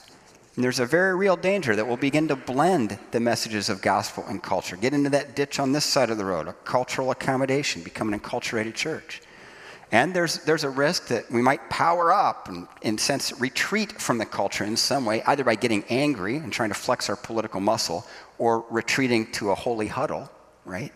And 0.56 0.64
there's 0.64 0.80
a 0.80 0.86
very 0.86 1.16
real 1.16 1.36
danger 1.36 1.76
that 1.76 1.88
we'll 1.88 1.98
begin 1.98 2.28
to 2.28 2.36
blend 2.36 3.00
the 3.10 3.20
messages 3.20 3.70
of 3.70 3.82
gospel 3.82 4.24
and 4.28 4.44
culture, 4.44 4.76
get 4.76 4.94
into 4.94 5.10
that 5.10 5.36
ditch 5.36 5.60
on 5.60 5.72
this 5.72 5.86
side 5.86 6.12
of 6.12 6.20
the 6.20 6.26
road, 6.26 6.48
a 6.48 6.54
cultural 6.54 7.10
accommodation, 7.10 7.82
become 7.82 8.14
an 8.14 8.20
enculturated 8.20 8.76
church. 8.76 9.24
And 9.92 10.14
there's, 10.14 10.38
there's 10.46 10.64
a 10.64 10.70
risk 10.70 11.08
that 11.08 11.32
we 11.32 11.42
might 11.42 11.68
power 11.70 12.14
up 12.14 12.48
and, 12.48 12.68
in 12.84 12.98
sense, 12.98 13.40
retreat 13.40 14.00
from 14.00 14.20
the 14.20 14.26
culture 14.26 14.64
in 14.64 14.78
some 14.78 15.04
way, 15.04 15.24
either 15.24 15.44
by 15.44 15.56
getting 15.56 15.84
angry 15.90 16.36
and 16.36 16.54
trying 16.54 16.70
to 16.70 16.76
flex 16.76 17.10
our 17.10 17.16
political 17.16 17.60
muscle 17.60 18.06
or 18.38 18.66
retreating 18.70 19.32
to 19.32 19.50
a 19.50 19.56
holy 19.56 19.88
huddle, 19.88 20.30
right? 20.64 20.94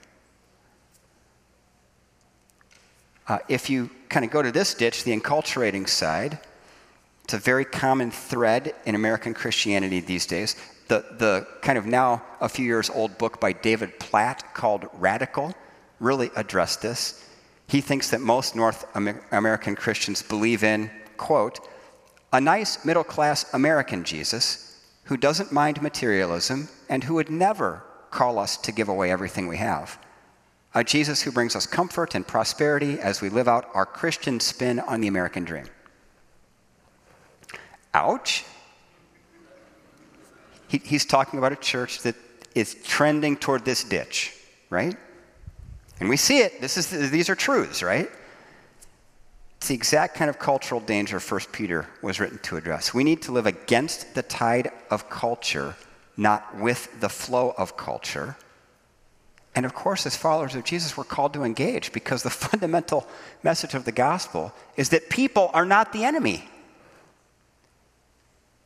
Uh, 3.28 3.40
if 3.48 3.70
you 3.70 3.90
kind 4.10 4.26
of 4.26 4.32
go 4.32 4.44
to 4.44 4.52
this 4.52 4.76
ditch, 4.76 5.04
the 5.04 5.18
enculturating 5.18 5.90
side, 5.90 6.38
it's 7.24 7.34
a 7.34 7.40
very 7.40 7.66
common 7.66 8.12
thread 8.12 8.76
in 8.86 8.96
American 8.96 9.34
Christianity 9.34 10.02
these 10.02 10.26
days. 10.28 10.56
The, 10.90 11.06
the 11.18 11.48
kind 11.62 11.78
of 11.78 11.86
now 11.86 12.22
a 12.42 12.50
few 12.50 12.66
years 12.66 12.90
old 12.90 13.18
book 13.18 13.40
by 13.40 13.54
David 13.54 13.98
Platt 14.00 14.54
called 14.54 14.88
Radical 14.94 15.56
really 16.00 16.30
addressed 16.36 16.82
this. 16.82 17.28
He 17.68 17.82
thinks 17.82 18.10
that 18.12 18.22
most 18.22 18.56
North 18.56 18.86
American 19.32 19.76
Christians 19.76 20.22
believe 20.22 20.64
in, 20.64 20.92
quote, 21.18 21.60
a 22.32 22.42
nice 22.42 22.84
middle 22.84 23.04
class 23.04 23.52
American 23.54 24.04
Jesus 24.04 24.82
who 25.06 25.18
doesn't 25.18 25.52
mind 25.52 25.82
materialism 25.82 26.68
and 26.90 27.04
who 27.04 27.16
would 27.16 27.30
never 27.30 27.84
call 28.10 28.40
us 28.40 28.58
to 28.58 28.72
give 28.72 28.90
away 28.90 29.12
everything 29.12 29.48
we 29.48 29.58
have. 29.58 30.00
A 30.76 30.84
Jesus 30.84 31.22
who 31.22 31.32
brings 31.32 31.56
us 31.56 31.68
comfort 31.68 32.16
and 32.16 32.28
prosperity 32.28 33.00
as 33.00 33.22
we 33.22 33.30
live 33.30 33.48
out 33.48 33.70
our 33.74 33.86
Christian 33.86 34.40
spin 34.40 34.80
on 34.80 35.02
the 35.02 35.08
American 35.08 35.44
dream. 35.44 35.66
Ouch. 37.94 38.44
He, 40.68 40.80
he's 40.80 41.06
talking 41.06 41.38
about 41.38 41.52
a 41.52 41.58
church 41.58 42.02
that 42.02 42.16
is 42.56 42.76
trending 42.84 43.38
toward 43.38 43.66
this 43.66 43.84
ditch, 43.84 44.34
right? 44.70 44.98
And 46.04 46.10
we 46.10 46.18
see 46.18 46.40
it. 46.40 46.60
This 46.60 46.76
is, 46.76 47.12
these 47.12 47.30
are 47.30 47.36
truths, 47.36 47.82
right? 47.82 48.12
It's 49.56 49.70
the 49.70 49.74
exact 49.74 50.16
kind 50.16 50.30
of 50.30 50.38
cultural 50.38 50.82
danger 50.82 51.18
First 51.22 51.54
Peter 51.54 51.88
was 52.02 52.20
written 52.20 52.40
to 52.40 52.58
address. 52.58 52.94
We 52.94 53.06
need 53.06 53.22
to 53.22 53.32
live 53.32 53.46
against 53.46 54.14
the 54.14 54.22
tide 54.22 54.70
of 54.92 55.10
culture, 55.10 55.78
not 56.18 56.58
with 56.60 57.00
the 57.00 57.08
flow 57.08 57.54
of 57.58 57.78
culture. 57.78 58.36
And 59.56 59.66
of 59.66 59.74
course, 59.74 60.06
as 60.06 60.18
followers 60.18 60.56
of 60.56 60.66
Jesus, 60.66 60.98
we're 60.98 61.06
called 61.06 61.34
to 61.36 61.44
engage 61.44 61.94
because 61.94 62.22
the 62.22 62.30
fundamental 62.50 63.08
message 63.42 63.74
of 63.74 63.86
the 63.86 63.94
gospel 63.94 64.52
is 64.76 64.90
that 64.90 65.10
people 65.10 65.52
are 65.54 65.66
not 65.66 65.94
the 65.94 66.04
enemy. 66.04 66.50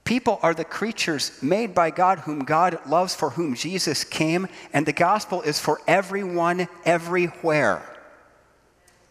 People 0.07 0.39
are 0.41 0.53
the 0.53 0.63
creatures 0.63 1.37
made 1.43 1.75
by 1.75 1.91
God, 1.91 2.19
whom 2.19 2.45
God 2.45 2.79
loves, 2.87 3.13
for 3.13 3.31
whom 3.31 3.55
Jesus 3.55 4.05
came, 4.05 4.47
and 4.71 4.85
the 4.85 4.93
gospel 4.93 5.41
is 5.41 5.59
for 5.59 5.81
everyone, 5.85 6.69
everywhere. 6.85 7.83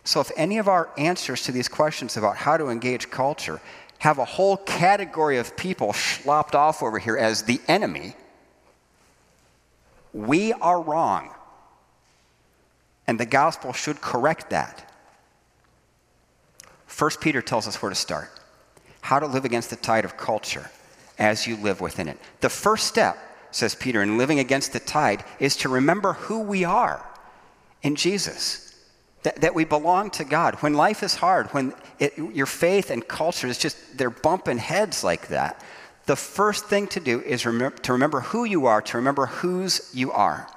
So, 0.05 0.23
if 0.23 0.31
any 0.39 0.57
of 0.57 0.69
our 0.69 0.89
answers 0.97 1.43
to 1.43 1.53
these 1.53 1.69
questions 1.69 2.17
about 2.17 2.39
how 2.39 2.57
to 2.57 2.69
engage 2.69 3.11
culture 3.11 3.61
have 3.99 4.17
a 4.17 4.25
whole 4.25 4.57
category 4.57 5.37
of 5.37 5.55
people 5.55 5.93
slopped 5.93 6.55
off 6.55 6.83
over 6.83 6.99
here 6.99 7.19
as 7.19 7.43
the 7.43 7.61
enemy, 7.69 8.17
we 10.15 10.55
are 10.55 10.81
wrong. 10.81 11.29
And 13.07 13.21
the 13.21 13.27
gospel 13.27 13.75
should 13.75 14.01
correct 14.01 14.49
that. 14.49 14.91
First 16.87 17.21
Peter 17.21 17.43
tells 17.43 17.69
us 17.69 17.83
where 17.83 17.91
to 17.91 17.95
start 17.95 18.31
how 19.03 19.21
to 19.21 19.27
live 19.27 19.45
against 19.45 19.71
the 19.71 19.77
tide 19.77 20.05
of 20.05 20.17
culture. 20.17 20.69
As 21.19 21.47
you 21.47 21.57
live 21.57 21.81
within 21.81 22.09
it. 22.09 22.19
The 22.41 22.49
first 22.49 22.87
step, 22.87 23.19
says 23.51 23.75
Peter, 23.75 24.03
in 24.03 24.19
living 24.19 24.39
against 24.39 24.73
the 24.73 24.81
tide 24.81 25.25
is 25.39 25.57
to 25.57 25.69
remember 25.69 26.15
who 26.15 26.41
we 26.41 26.65
are 26.65 27.05
in 27.83 27.97
Jesus. 27.97 28.63
That, 29.23 29.41
that 29.41 29.55
we 29.55 29.65
belong 29.65 30.11
to 30.11 30.25
God. 30.25 30.55
When 30.57 30.75
life 30.75 31.03
is 31.03 31.17
hard, 31.17 31.49
when 31.49 31.75
it, 31.99 32.17
your 32.17 32.47
faith 32.47 32.91
and 32.91 33.07
culture 33.07 33.49
is 33.49 33.59
just, 33.59 33.99
they're 33.99 34.11
bumping 34.11 34.59
heads 34.59 35.03
like 35.03 35.29
that, 35.29 35.65
the 36.05 36.15
first 36.15 36.67
thing 36.67 36.87
to 36.89 37.01
do 37.01 37.21
is 37.23 37.43
to 37.43 37.93
remember 37.93 38.21
who 38.21 38.45
you 38.45 38.67
are, 38.67 38.81
to 38.83 38.97
remember 38.97 39.27
whose 39.27 39.91
you 39.93 40.13
are. 40.13 40.49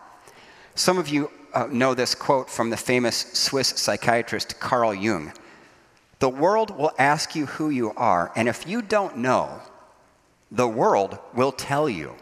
Some 0.75 0.99
of 0.99 1.09
you 1.09 1.31
uh, 1.53 1.67
know 1.71 1.95
this 1.95 2.13
quote 2.13 2.49
from 2.49 2.69
the 2.69 2.77
famous 2.77 3.17
Swiss 3.33 3.69
psychiatrist 3.69 4.59
Carl 4.59 4.93
Jung. 4.93 5.33
The 6.19 6.29
world 6.29 6.77
will 6.77 6.91
ask 6.99 7.35
you 7.35 7.47
who 7.47 7.69
you 7.69 7.91
are, 7.97 8.31
and 8.35 8.47
if 8.47 8.67
you 8.67 8.83
don't 8.83 9.17
know, 9.17 9.61
the 10.51 10.67
world 10.67 11.17
will 11.33 11.51
tell 11.51 11.89
you. 11.89 12.15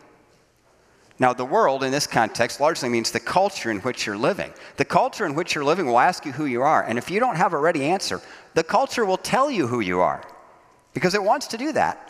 Now, 1.19 1.33
the 1.33 1.45
world 1.45 1.83
in 1.83 1.91
this 1.91 2.05
context 2.05 2.59
largely 2.59 2.89
means 2.89 3.11
the 3.11 3.19
culture 3.19 3.71
in 3.71 3.79
which 3.79 4.05
you're 4.05 4.17
living. 4.17 4.53
The 4.75 4.85
culture 4.85 5.25
in 5.25 5.33
which 5.33 5.55
you're 5.55 5.63
living 5.63 5.87
will 5.87 5.99
ask 5.99 6.25
you 6.25 6.31
who 6.31 6.45
you 6.45 6.61
are, 6.61 6.83
and 6.83 6.97
if 6.97 7.09
you 7.09 7.19
don't 7.19 7.37
have 7.37 7.53
a 7.53 7.57
ready 7.57 7.85
answer, 7.85 8.21
the 8.53 8.63
culture 8.63 9.05
will 9.05 9.17
tell 9.17 9.49
you 9.49 9.65
who 9.65 9.79
you 9.79 9.99
are 9.99 10.23
because 10.93 11.15
it 11.15 11.23
wants 11.23 11.47
to 11.47 11.57
do 11.57 11.71
that. 11.71 12.03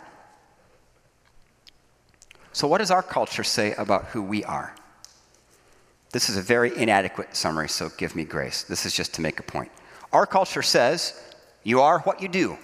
So, 2.52 2.68
what 2.68 2.78
does 2.78 2.90
our 2.90 3.02
culture 3.02 3.44
say 3.44 3.72
about 3.74 4.06
who 4.06 4.22
we 4.22 4.44
are? 4.44 4.74
This 6.10 6.28
is 6.28 6.36
a 6.36 6.42
very 6.42 6.76
inadequate 6.76 7.36
summary, 7.36 7.68
so 7.68 7.90
give 7.96 8.16
me 8.16 8.24
grace. 8.24 8.62
This 8.62 8.84
is 8.84 8.94
just 8.94 9.14
to 9.14 9.20
make 9.20 9.40
a 9.40 9.42
point. 9.42 9.70
Our 10.12 10.26
culture 10.26 10.62
says 10.62 11.22
you 11.64 11.80
are 11.80 12.00
what 12.00 12.22
you 12.22 12.28
do. 12.28 12.58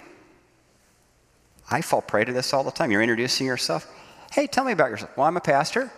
I 1.69 1.81
fall 1.81 2.01
prey 2.01 2.25
to 2.25 2.33
this 2.33 2.53
all 2.53 2.63
the 2.63 2.71
time. 2.71 2.91
You're 2.91 3.01
introducing 3.01 3.47
yourself. 3.47 3.91
Hey, 4.31 4.47
tell 4.47 4.63
me 4.63 4.71
about 4.71 4.89
yourself. 4.89 5.15
Well, 5.17 5.27
I'm 5.27 5.37
a 5.37 5.41
pastor. 5.41 5.91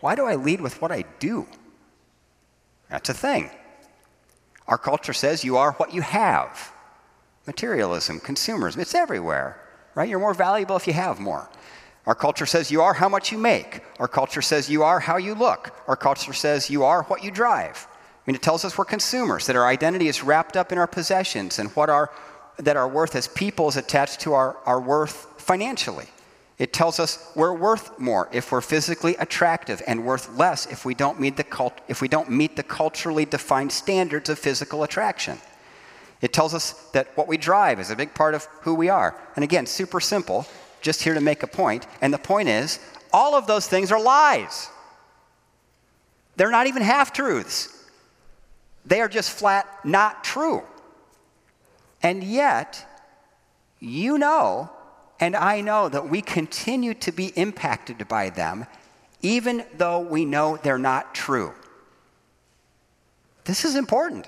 Why 0.00 0.14
do 0.14 0.24
I 0.24 0.34
lead 0.34 0.60
with 0.60 0.80
what 0.80 0.92
I 0.92 1.04
do? 1.18 1.46
That's 2.88 3.08
a 3.08 3.14
thing. 3.14 3.50
Our 4.66 4.78
culture 4.78 5.12
says 5.12 5.44
you 5.44 5.56
are 5.56 5.72
what 5.72 5.94
you 5.94 6.02
have. 6.02 6.72
Materialism, 7.46 8.20
consumerism, 8.20 8.78
it's 8.78 8.94
everywhere, 8.94 9.60
right? 9.94 10.08
You're 10.08 10.18
more 10.18 10.34
valuable 10.34 10.76
if 10.76 10.86
you 10.86 10.92
have 10.92 11.18
more. 11.18 11.48
Our 12.06 12.14
culture 12.14 12.46
says 12.46 12.70
you 12.70 12.82
are 12.82 12.94
how 12.94 13.08
much 13.08 13.30
you 13.30 13.38
make. 13.38 13.82
Our 13.98 14.08
culture 14.08 14.42
says 14.42 14.70
you 14.70 14.82
are 14.82 15.00
how 15.00 15.16
you 15.16 15.34
look. 15.34 15.74
Our 15.86 15.96
culture 15.96 16.32
says 16.32 16.70
you 16.70 16.84
are 16.84 17.02
what 17.04 17.22
you 17.22 17.30
drive. 17.30 17.86
I 17.90 18.30
mean, 18.30 18.36
it 18.36 18.42
tells 18.42 18.64
us 18.64 18.76
we're 18.76 18.84
consumers, 18.84 19.46
that 19.46 19.56
our 19.56 19.66
identity 19.66 20.08
is 20.08 20.22
wrapped 20.22 20.56
up 20.56 20.72
in 20.72 20.78
our 20.78 20.86
possessions 20.86 21.58
and 21.58 21.70
what 21.70 21.90
our, 21.90 22.10
that 22.60 22.76
our 22.76 22.88
worth 22.88 23.16
as 23.16 23.28
people 23.28 23.68
is 23.68 23.76
attached 23.76 24.20
to 24.20 24.34
our, 24.34 24.56
our 24.66 24.80
worth 24.80 25.40
financially. 25.40 26.06
It 26.58 26.74
tells 26.74 27.00
us 27.00 27.32
we're 27.34 27.54
worth 27.54 27.98
more 27.98 28.28
if 28.32 28.52
we're 28.52 28.60
physically 28.60 29.16
attractive 29.16 29.82
and 29.86 30.04
worth 30.04 30.36
less 30.36 30.66
if 30.66 30.84
we 30.84 30.94
don't 30.94 31.18
meet 31.18 31.38
the, 31.38 31.44
cult- 31.44 31.80
if 31.88 32.02
we 32.02 32.08
don't 32.08 32.30
meet 32.30 32.54
the 32.54 32.62
culturally 32.62 33.24
defined 33.24 33.72
standards 33.72 34.28
of 34.28 34.38
physical 34.38 34.82
attraction. 34.82 35.38
It 36.20 36.34
tells 36.34 36.52
us 36.52 36.72
that 36.92 37.16
what 37.16 37.28
we 37.28 37.38
drive 37.38 37.80
is 37.80 37.90
a 37.90 37.96
big 37.96 38.12
part 38.12 38.34
of 38.34 38.44
who 38.60 38.74
we 38.74 38.90
are. 38.90 39.18
And 39.36 39.42
again, 39.42 39.64
super 39.64 40.00
simple, 40.00 40.46
just 40.82 41.02
here 41.02 41.14
to 41.14 41.20
make 41.20 41.42
a 41.42 41.46
point. 41.46 41.86
And 42.02 42.12
the 42.12 42.18
point 42.18 42.50
is, 42.50 42.78
all 43.10 43.34
of 43.34 43.46
those 43.46 43.66
things 43.66 43.90
are 43.90 44.00
lies. 44.00 44.68
They're 46.36 46.50
not 46.50 46.66
even 46.66 46.82
half 46.82 47.12
truths, 47.12 47.74
they 48.84 49.00
are 49.00 49.08
just 49.08 49.30
flat 49.30 49.66
not 49.84 50.24
true. 50.24 50.62
And 52.02 52.24
yet, 52.24 52.86
you 53.78 54.18
know 54.18 54.70
and 55.20 55.36
I 55.36 55.60
know 55.60 55.88
that 55.90 56.08
we 56.08 56.22
continue 56.22 56.94
to 56.94 57.12
be 57.12 57.26
impacted 57.36 58.08
by 58.08 58.30
them, 58.30 58.66
even 59.20 59.64
though 59.76 60.00
we 60.00 60.24
know 60.24 60.56
they're 60.56 60.78
not 60.78 61.14
true. 61.14 61.52
This 63.44 63.66
is 63.66 63.76
important. 63.76 64.26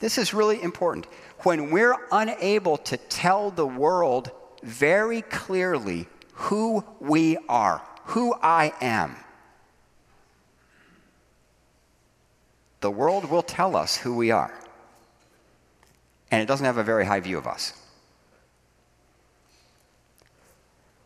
This 0.00 0.18
is 0.18 0.34
really 0.34 0.60
important. 0.60 1.06
When 1.44 1.70
we're 1.70 1.96
unable 2.10 2.76
to 2.78 2.96
tell 2.96 3.52
the 3.52 3.66
world 3.66 4.32
very 4.64 5.22
clearly 5.22 6.08
who 6.34 6.84
we 6.98 7.38
are, 7.48 7.80
who 8.06 8.34
I 8.42 8.72
am, 8.80 9.14
the 12.80 12.90
world 12.90 13.30
will 13.30 13.42
tell 13.42 13.76
us 13.76 13.96
who 13.96 14.16
we 14.16 14.32
are. 14.32 14.52
And 16.32 16.40
it 16.40 16.46
doesn't 16.46 16.64
have 16.64 16.78
a 16.78 16.82
very 16.82 17.04
high 17.04 17.20
view 17.20 17.36
of 17.36 17.46
us. 17.46 17.74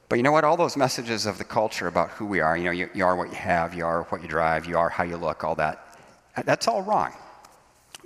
But 0.08 0.16
you 0.16 0.22
know 0.22 0.30
what? 0.30 0.44
All 0.44 0.56
those 0.56 0.76
messages 0.76 1.26
of 1.26 1.36
the 1.36 1.44
culture 1.44 1.88
about 1.88 2.10
who 2.10 2.26
we 2.26 2.38
are, 2.38 2.56
you 2.56 2.64
know, 2.64 2.70
you, 2.70 2.88
you, 2.94 3.04
are 3.04 3.16
what 3.16 3.28
you 3.30 3.34
have, 3.34 3.74
you 3.74 3.84
are 3.84 4.04
what 4.04 4.22
you 4.22 4.28
drive, 4.28 4.66
you 4.66 4.78
are 4.78 4.88
how 4.88 5.02
you 5.02 5.16
look, 5.16 5.42
all 5.42 5.56
that, 5.56 5.98
that's 6.44 6.68
all 6.68 6.80
wrong. 6.82 7.12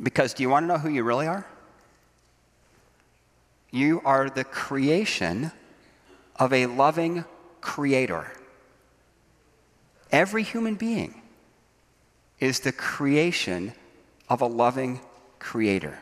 Because 0.03 0.33
do 0.33 0.43
you 0.43 0.49
want 0.49 0.65
to 0.65 0.67
know 0.67 0.79
who 0.79 0.89
you 0.89 1.05
really 1.05 1.27
are? 1.27 1.47
You 3.71 4.01
are 4.07 4.31
the 4.31 4.45
creation 4.45 5.53
of 6.37 6.55
a 6.55 6.67
loving 6.67 7.27
creator. 7.61 8.33
Every 10.11 10.43
human 10.43 10.75
being 10.75 11.21
is 12.39 12.61
the 12.61 12.73
creation 12.73 13.75
of 14.31 14.41
a 14.41 14.47
loving 14.47 15.01
creator. 15.39 15.99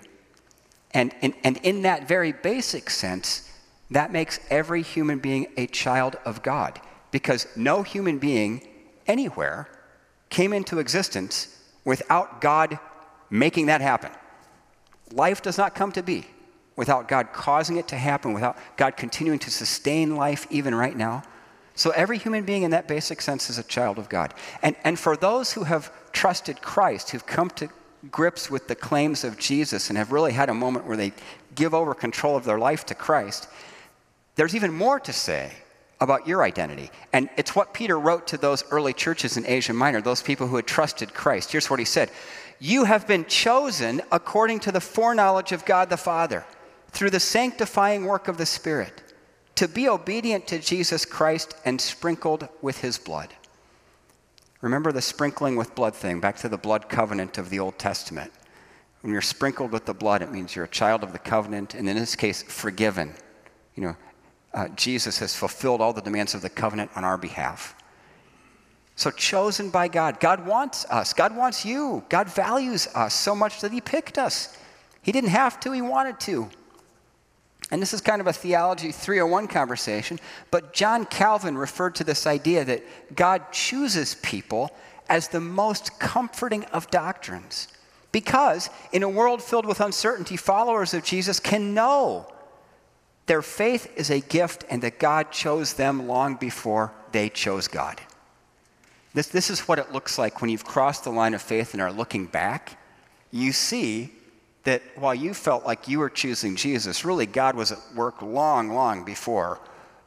And, 0.92 1.14
and, 1.22 1.34
and 1.44 1.58
in 1.58 1.82
that 1.82 2.08
very 2.08 2.32
basic 2.32 2.90
sense, 2.90 3.50
that 3.90 4.12
makes 4.12 4.40
every 4.50 4.82
human 4.82 5.18
being 5.18 5.46
a 5.56 5.66
child 5.66 6.16
of 6.24 6.42
God 6.42 6.80
because 7.10 7.46
no 7.56 7.82
human 7.82 8.18
being 8.18 8.66
anywhere 9.06 9.68
came 10.30 10.52
into 10.52 10.78
existence 10.78 11.58
without 11.84 12.40
God 12.40 12.78
making 13.30 13.66
that 13.66 13.80
happen. 13.80 14.10
Life 15.12 15.40
does 15.40 15.56
not 15.56 15.74
come 15.74 15.92
to 15.92 16.02
be 16.02 16.26
without 16.76 17.08
God 17.08 17.32
causing 17.32 17.76
it 17.76 17.88
to 17.88 17.96
happen, 17.96 18.32
without 18.34 18.56
God 18.76 18.96
continuing 18.96 19.38
to 19.40 19.50
sustain 19.50 20.16
life 20.16 20.46
even 20.50 20.74
right 20.74 20.96
now. 20.96 21.22
So 21.74 21.90
every 21.90 22.18
human 22.18 22.44
being 22.44 22.62
in 22.62 22.72
that 22.72 22.88
basic 22.88 23.20
sense 23.20 23.48
is 23.50 23.58
a 23.58 23.62
child 23.62 23.98
of 23.98 24.08
God. 24.08 24.34
And, 24.62 24.76
and 24.84 24.98
for 24.98 25.16
those 25.16 25.52
who 25.52 25.64
have 25.64 25.92
trusted 26.12 26.60
Christ, 26.60 27.10
who've 27.10 27.26
come 27.26 27.50
to 27.50 27.68
grips 28.10 28.50
with 28.50 28.68
the 28.68 28.74
claims 28.74 29.24
of 29.24 29.38
Jesus 29.38 29.88
and 29.88 29.98
have 29.98 30.12
really 30.12 30.32
had 30.32 30.48
a 30.48 30.54
moment 30.54 30.86
where 30.86 30.96
they 30.96 31.12
give 31.54 31.74
over 31.74 31.94
control 31.94 32.36
of 32.36 32.44
their 32.44 32.58
life 32.58 32.86
to 32.86 32.94
Christ, 32.94 33.48
there's 34.36 34.54
even 34.54 34.72
more 34.72 35.00
to 35.00 35.12
say 35.12 35.52
about 36.00 36.26
your 36.26 36.42
identity. 36.42 36.90
And 37.12 37.28
it's 37.36 37.56
what 37.56 37.74
Peter 37.74 37.98
wrote 37.98 38.28
to 38.28 38.36
those 38.36 38.64
early 38.70 38.92
churches 38.92 39.36
in 39.36 39.46
Asia 39.46 39.72
Minor, 39.72 40.00
those 40.00 40.22
people 40.22 40.46
who 40.46 40.56
had 40.56 40.66
trusted 40.66 41.12
Christ. 41.12 41.50
Here's 41.50 41.68
what 41.68 41.80
he 41.80 41.84
said 41.84 42.10
You 42.60 42.84
have 42.84 43.06
been 43.06 43.24
chosen 43.24 44.00
according 44.12 44.60
to 44.60 44.72
the 44.72 44.80
foreknowledge 44.80 45.52
of 45.52 45.64
God 45.64 45.90
the 45.90 45.96
Father, 45.96 46.44
through 46.90 47.10
the 47.10 47.20
sanctifying 47.20 48.04
work 48.04 48.28
of 48.28 48.38
the 48.38 48.46
Spirit, 48.46 49.02
to 49.56 49.66
be 49.66 49.88
obedient 49.88 50.46
to 50.48 50.60
Jesus 50.60 51.04
Christ 51.04 51.54
and 51.64 51.80
sprinkled 51.80 52.48
with 52.62 52.80
his 52.80 52.96
blood. 52.96 53.34
Remember 54.60 54.90
the 54.90 55.02
sprinkling 55.02 55.56
with 55.56 55.74
blood 55.74 55.94
thing, 55.94 56.20
back 56.20 56.36
to 56.38 56.48
the 56.48 56.58
blood 56.58 56.88
covenant 56.88 57.38
of 57.38 57.50
the 57.50 57.60
Old 57.60 57.78
Testament. 57.78 58.32
When 59.02 59.12
you're 59.12 59.22
sprinkled 59.22 59.70
with 59.70 59.86
the 59.86 59.94
blood, 59.94 60.22
it 60.22 60.32
means 60.32 60.56
you're 60.56 60.64
a 60.64 60.68
child 60.68 61.04
of 61.04 61.12
the 61.12 61.18
covenant, 61.18 61.74
and 61.74 61.88
in 61.88 61.96
this 61.96 62.16
case, 62.16 62.42
forgiven. 62.42 63.14
You 63.76 63.84
know, 63.84 63.96
uh, 64.52 64.68
Jesus 64.70 65.18
has 65.20 65.36
fulfilled 65.36 65.80
all 65.80 65.92
the 65.92 66.02
demands 66.02 66.34
of 66.34 66.42
the 66.42 66.50
covenant 66.50 66.90
on 66.96 67.04
our 67.04 67.16
behalf. 67.16 67.76
So, 68.96 69.12
chosen 69.12 69.70
by 69.70 69.86
God. 69.86 70.18
God 70.18 70.44
wants 70.44 70.84
us. 70.86 71.12
God 71.12 71.36
wants 71.36 71.64
you. 71.64 72.04
God 72.08 72.28
values 72.28 72.88
us 72.96 73.14
so 73.14 73.36
much 73.36 73.60
that 73.60 73.70
He 73.70 73.80
picked 73.80 74.18
us. 74.18 74.56
He 75.02 75.12
didn't 75.12 75.30
have 75.30 75.60
to, 75.60 75.70
He 75.70 75.80
wanted 75.80 76.18
to. 76.20 76.50
And 77.70 77.82
this 77.82 77.92
is 77.92 78.00
kind 78.00 78.20
of 78.20 78.26
a 78.26 78.32
theology 78.32 78.92
301 78.92 79.48
conversation, 79.48 80.18
but 80.50 80.72
John 80.72 81.04
Calvin 81.04 81.58
referred 81.58 81.94
to 81.96 82.04
this 82.04 82.26
idea 82.26 82.64
that 82.64 82.82
God 83.14 83.52
chooses 83.52 84.14
people 84.16 84.70
as 85.08 85.28
the 85.28 85.40
most 85.40 85.98
comforting 85.98 86.64
of 86.66 86.90
doctrines. 86.90 87.68
Because 88.10 88.70
in 88.92 89.02
a 89.02 89.08
world 89.08 89.42
filled 89.42 89.66
with 89.66 89.80
uncertainty, 89.80 90.36
followers 90.36 90.94
of 90.94 91.04
Jesus 91.04 91.40
can 91.40 91.74
know 91.74 92.26
their 93.26 93.42
faith 93.42 93.92
is 93.96 94.10
a 94.10 94.20
gift 94.20 94.64
and 94.70 94.82
that 94.82 94.98
God 94.98 95.30
chose 95.30 95.74
them 95.74 96.08
long 96.08 96.36
before 96.36 96.92
they 97.12 97.28
chose 97.28 97.68
God. 97.68 98.00
This, 99.12 99.28
this 99.28 99.50
is 99.50 99.60
what 99.60 99.78
it 99.78 99.92
looks 99.92 100.18
like 100.18 100.40
when 100.40 100.50
you've 100.50 100.64
crossed 100.64 101.04
the 101.04 101.10
line 101.10 101.34
of 101.34 101.42
faith 101.42 101.74
and 101.74 101.82
are 101.82 101.92
looking 101.92 102.26
back. 102.26 102.78
You 103.30 103.52
see 103.52 104.12
that 104.68 104.82
while 104.96 105.14
you 105.14 105.32
felt 105.32 105.64
like 105.64 105.88
you 105.88 105.98
were 105.98 106.10
choosing 106.10 106.54
Jesus, 106.54 107.02
really 107.02 107.24
God 107.24 107.56
was 107.56 107.72
at 107.72 107.78
work 107.94 108.20
long, 108.20 108.68
long 108.68 109.02
before 109.02 109.60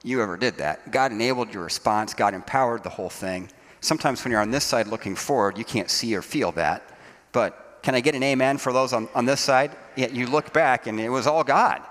you 0.03 0.21
ever 0.21 0.37
did 0.37 0.57
that. 0.57 0.91
God 0.91 1.11
enabled 1.11 1.51
your 1.51 1.63
response, 1.63 2.13
God 2.13 2.35
empowered 2.35 2.83
the 2.83 2.89
whole 2.89 3.09
thing. 3.09 3.49
Sometimes 3.79 4.23
when 4.23 4.31
you're 4.31 4.39
on 4.39 4.51
this 4.51 4.63
side 4.63 4.85
looking 4.85 5.15
forward, 5.15 5.57
you 5.57 5.65
can't 5.65 5.89
see 5.89 6.15
or 6.15 6.21
feel 6.21 6.51
that. 6.51 6.83
But 7.31 7.79
can 7.81 7.95
I 7.95 8.01
get 8.01 8.13
an 8.13 8.21
amen 8.21 8.59
for 8.59 8.71
those 8.71 8.93
on, 8.93 9.09
on 9.15 9.25
this 9.25 9.41
side? 9.41 9.75
Yeah, 9.95 10.09
you 10.09 10.27
look 10.27 10.53
back 10.53 10.85
and 10.85 10.99
it 10.99 11.09
was 11.09 11.25
all 11.25 11.43
God. 11.43 11.81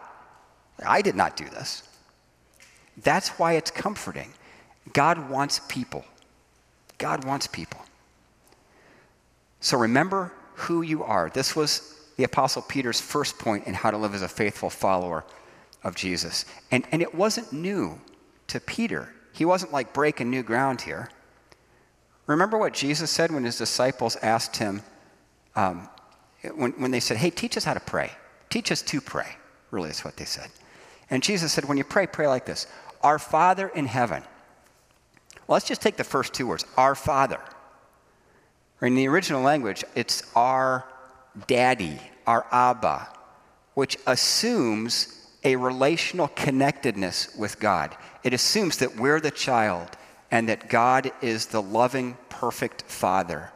I 0.86 1.02
did 1.02 1.16
not 1.16 1.36
do 1.36 1.46
this. 1.46 1.82
That's 3.02 3.30
why 3.30 3.54
it's 3.54 3.72
comforting. 3.72 4.32
God 4.92 5.28
wants 5.28 5.60
people. 5.66 6.04
God 6.98 7.24
wants 7.24 7.48
people. 7.48 7.80
So 9.58 9.76
remember 9.76 10.32
who 10.54 10.82
you 10.82 11.02
are. 11.02 11.30
This 11.30 11.56
was 11.56 11.99
the 12.20 12.24
Apostle 12.24 12.60
Peter's 12.60 13.00
first 13.00 13.38
point 13.38 13.66
in 13.66 13.72
how 13.72 13.90
to 13.90 13.96
live 13.96 14.14
as 14.14 14.20
a 14.20 14.28
faithful 14.28 14.68
follower 14.68 15.24
of 15.82 15.94
Jesus. 15.94 16.44
And, 16.70 16.84
and 16.92 17.00
it 17.00 17.14
wasn't 17.14 17.50
new 17.50 17.98
to 18.48 18.60
Peter. 18.60 19.10
He 19.32 19.46
wasn't 19.46 19.72
like 19.72 19.94
breaking 19.94 20.28
new 20.28 20.42
ground 20.42 20.82
here. 20.82 21.08
Remember 22.26 22.58
what 22.58 22.74
Jesus 22.74 23.10
said 23.10 23.32
when 23.32 23.44
his 23.44 23.56
disciples 23.56 24.16
asked 24.16 24.58
him, 24.58 24.82
um, 25.56 25.88
when, 26.54 26.72
when 26.72 26.90
they 26.90 27.00
said, 27.00 27.16
Hey, 27.16 27.30
teach 27.30 27.56
us 27.56 27.64
how 27.64 27.72
to 27.72 27.80
pray. 27.80 28.10
Teach 28.50 28.70
us 28.70 28.82
to 28.82 29.00
pray, 29.00 29.36
really, 29.70 29.88
is 29.88 30.04
what 30.04 30.18
they 30.18 30.26
said. 30.26 30.50
And 31.08 31.22
Jesus 31.22 31.54
said, 31.54 31.64
When 31.64 31.78
you 31.78 31.84
pray, 31.84 32.06
pray 32.06 32.26
like 32.26 32.44
this 32.44 32.66
Our 33.02 33.18
Father 33.18 33.68
in 33.68 33.86
heaven. 33.86 34.22
Well, 35.46 35.54
let's 35.54 35.66
just 35.66 35.80
take 35.80 35.96
the 35.96 36.04
first 36.04 36.34
two 36.34 36.46
words 36.46 36.66
Our 36.76 36.94
Father. 36.94 37.40
In 38.82 38.94
the 38.94 39.08
original 39.08 39.40
language, 39.40 39.84
it's 39.94 40.22
our 40.36 40.84
daddy, 41.46 41.98
our 42.26 42.46
Abba, 42.50 43.08
which 43.74 43.96
assumes 44.06 45.28
a 45.44 45.56
relational 45.56 46.28
connectedness 46.28 47.34
with 47.36 47.58
God. 47.60 47.96
It 48.22 48.34
assumes 48.34 48.78
that 48.78 48.96
we're 48.96 49.20
the 49.20 49.30
child 49.30 49.88
and 50.30 50.48
that 50.48 50.68
God 50.68 51.12
is 51.22 51.46
the 51.46 51.62
loving, 51.62 52.16
perfect 52.28 52.82
Father 52.82 53.50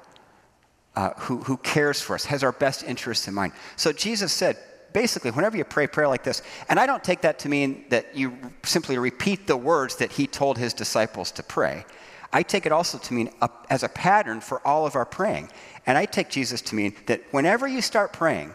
uh, 0.96 1.11
who, 1.18 1.38
who 1.38 1.57
cares 1.59 2.00
for 2.00 2.14
us, 2.14 2.24
has 2.24 2.42
our 2.42 2.53
best 2.53 2.85
interests 2.85 3.29
in 3.29 3.35
mind. 3.35 3.53
So 3.77 3.92
Jesus 3.92 4.33
said, 4.33 4.57
basically, 4.92 5.31
whenever 5.31 5.57
you 5.57 5.64
pray 5.64 5.87
prayer 5.87 6.09
like 6.09 6.22
this, 6.22 6.42
and 6.68 6.79
I 6.79 6.87
don't 6.87 7.03
take 7.03 7.22
that 7.22 7.38
to 7.40 7.48
mean 7.48 7.85
that 7.88 8.16
you 8.16 8.37
simply 8.62 8.96
repeat 8.98 9.46
the 9.46 9.57
words 9.57 9.96
that 9.96 10.12
he 10.12 10.27
told 10.27 10.57
his 10.57 10.72
disciples 10.72 11.33
to 11.33 11.42
pray. 11.42 11.85
I 12.34 12.42
take 12.42 12.66
it 12.66 12.72
also 12.72 12.98
to 12.98 13.14
mean 13.14 13.30
a, 13.40 13.48
as 13.70 13.84
a 13.84 13.88
pattern 13.88 14.40
for 14.40 14.60
all 14.66 14.86
of 14.86 14.96
our 14.96 15.06
praying. 15.06 15.50
And 15.86 15.96
I 15.96 16.04
take 16.04 16.28
Jesus 16.28 16.60
to 16.62 16.74
mean 16.74 16.92
that 17.06 17.22
whenever 17.30 17.68
you 17.68 17.80
start 17.80 18.12
praying, 18.12 18.52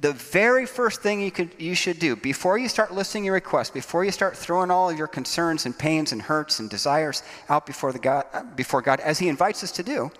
the 0.00 0.14
very 0.14 0.64
first 0.64 1.02
thing 1.02 1.20
you, 1.20 1.30
could, 1.30 1.50
you 1.58 1.74
should 1.74 1.98
do 1.98 2.16
before 2.16 2.56
you 2.56 2.68
start 2.68 2.94
listing 2.94 3.26
your 3.26 3.34
requests, 3.34 3.68
before 3.68 4.02
you 4.02 4.12
start 4.12 4.34
throwing 4.34 4.70
all 4.70 4.88
of 4.88 4.96
your 4.96 5.08
concerns 5.08 5.66
and 5.66 5.78
pains 5.78 6.12
and 6.12 6.22
hurts 6.22 6.58
and 6.58 6.70
desires 6.70 7.22
out 7.50 7.66
before, 7.66 7.92
the 7.92 7.98
God, 7.98 8.24
before 8.56 8.80
God, 8.80 8.98
as 9.00 9.18
He 9.18 9.28
invites 9.28 9.62
us 9.62 9.72
to 9.72 9.82
do, 9.82 10.10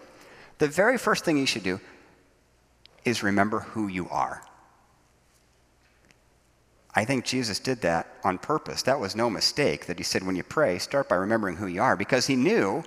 the 0.58 0.68
very 0.68 0.98
first 0.98 1.24
thing 1.24 1.38
you 1.38 1.46
should 1.46 1.62
do 1.62 1.80
is 3.06 3.22
remember 3.22 3.60
who 3.60 3.88
you 3.88 4.06
are. 4.10 4.42
I 6.94 7.06
think 7.06 7.24
Jesus 7.24 7.58
did 7.58 7.80
that 7.82 8.06
on 8.22 8.36
purpose. 8.36 8.82
That 8.82 9.00
was 9.00 9.16
no 9.16 9.30
mistake 9.30 9.86
that 9.86 9.96
He 9.96 10.04
said, 10.04 10.26
when 10.26 10.36
you 10.36 10.42
pray, 10.42 10.78
start 10.78 11.08
by 11.08 11.16
remembering 11.16 11.56
who 11.56 11.68
you 11.68 11.80
are, 11.80 11.96
because 11.96 12.26
He 12.26 12.36
knew 12.36 12.84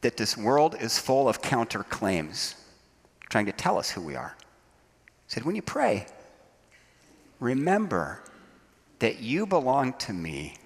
that 0.00 0.16
this 0.16 0.36
world 0.36 0.76
is 0.78 0.98
full 0.98 1.28
of 1.28 1.42
counterclaims 1.42 2.54
trying 3.28 3.46
to 3.46 3.52
tell 3.52 3.78
us 3.78 3.90
who 3.90 4.00
we 4.00 4.14
are. 4.14 4.36
He 5.26 5.34
said, 5.34 5.44
When 5.44 5.56
you 5.56 5.62
pray, 5.62 6.06
remember 7.40 8.22
that 8.98 9.20
you 9.20 9.46
belong 9.46 9.92
to 9.94 10.12
me 10.12 10.56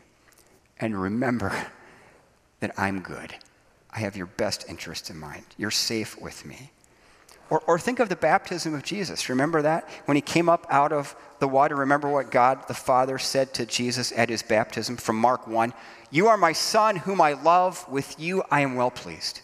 and 0.78 1.00
remember 1.00 1.52
that 2.60 2.72
I'm 2.78 3.00
good. 3.00 3.34
I 3.90 4.00
have 4.00 4.16
your 4.16 4.26
best 4.26 4.66
interest 4.68 5.10
in 5.10 5.18
mind. 5.18 5.44
You're 5.56 5.70
safe 5.70 6.20
with 6.20 6.44
me. 6.44 6.70
Or, 7.50 7.60
or 7.66 7.78
think 7.78 7.98
of 7.98 8.08
the 8.08 8.16
baptism 8.16 8.74
of 8.74 8.84
Jesus. 8.84 9.28
Remember 9.28 9.60
that? 9.62 9.88
When 10.04 10.16
he 10.16 10.20
came 10.20 10.48
up 10.48 10.66
out 10.70 10.92
of 10.92 11.16
the 11.40 11.48
water, 11.48 11.74
remember 11.74 12.08
what 12.08 12.30
God 12.30 12.68
the 12.68 12.74
Father 12.74 13.18
said 13.18 13.52
to 13.54 13.66
Jesus 13.66 14.12
at 14.16 14.28
his 14.28 14.42
baptism 14.42 14.96
from 14.96 15.16
Mark 15.16 15.48
1 15.48 15.74
You 16.10 16.28
are 16.28 16.36
my 16.36 16.52
Son, 16.52 16.96
whom 16.96 17.20
I 17.20 17.32
love. 17.32 17.84
With 17.88 18.18
you 18.20 18.44
I 18.50 18.60
am 18.60 18.76
well 18.76 18.90
pleased. 18.90 19.40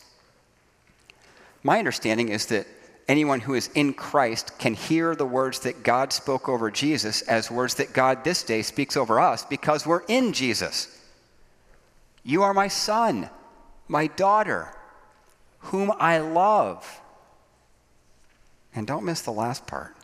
My 1.64 1.80
understanding 1.80 2.28
is 2.28 2.46
that 2.46 2.68
anyone 3.08 3.40
who 3.40 3.54
is 3.54 3.70
in 3.74 3.92
Christ 3.92 4.56
can 4.58 4.74
hear 4.74 5.16
the 5.16 5.26
words 5.26 5.60
that 5.60 5.82
God 5.82 6.12
spoke 6.12 6.48
over 6.48 6.70
Jesus 6.70 7.22
as 7.22 7.50
words 7.50 7.74
that 7.74 7.92
God 7.92 8.22
this 8.22 8.44
day 8.44 8.62
speaks 8.62 8.96
over 8.96 9.18
us 9.18 9.44
because 9.44 9.84
we're 9.84 10.04
in 10.06 10.32
Jesus. 10.32 10.92
You 12.22 12.44
are 12.44 12.54
my 12.54 12.68
son, 12.68 13.30
my 13.88 14.06
daughter, 14.06 14.72
whom 15.58 15.92
I 15.98 16.18
love. 16.18 17.00
And 18.76 18.86
don't 18.86 19.04
miss 19.04 19.22
the 19.22 19.32
last 19.32 19.66
part 19.66 19.96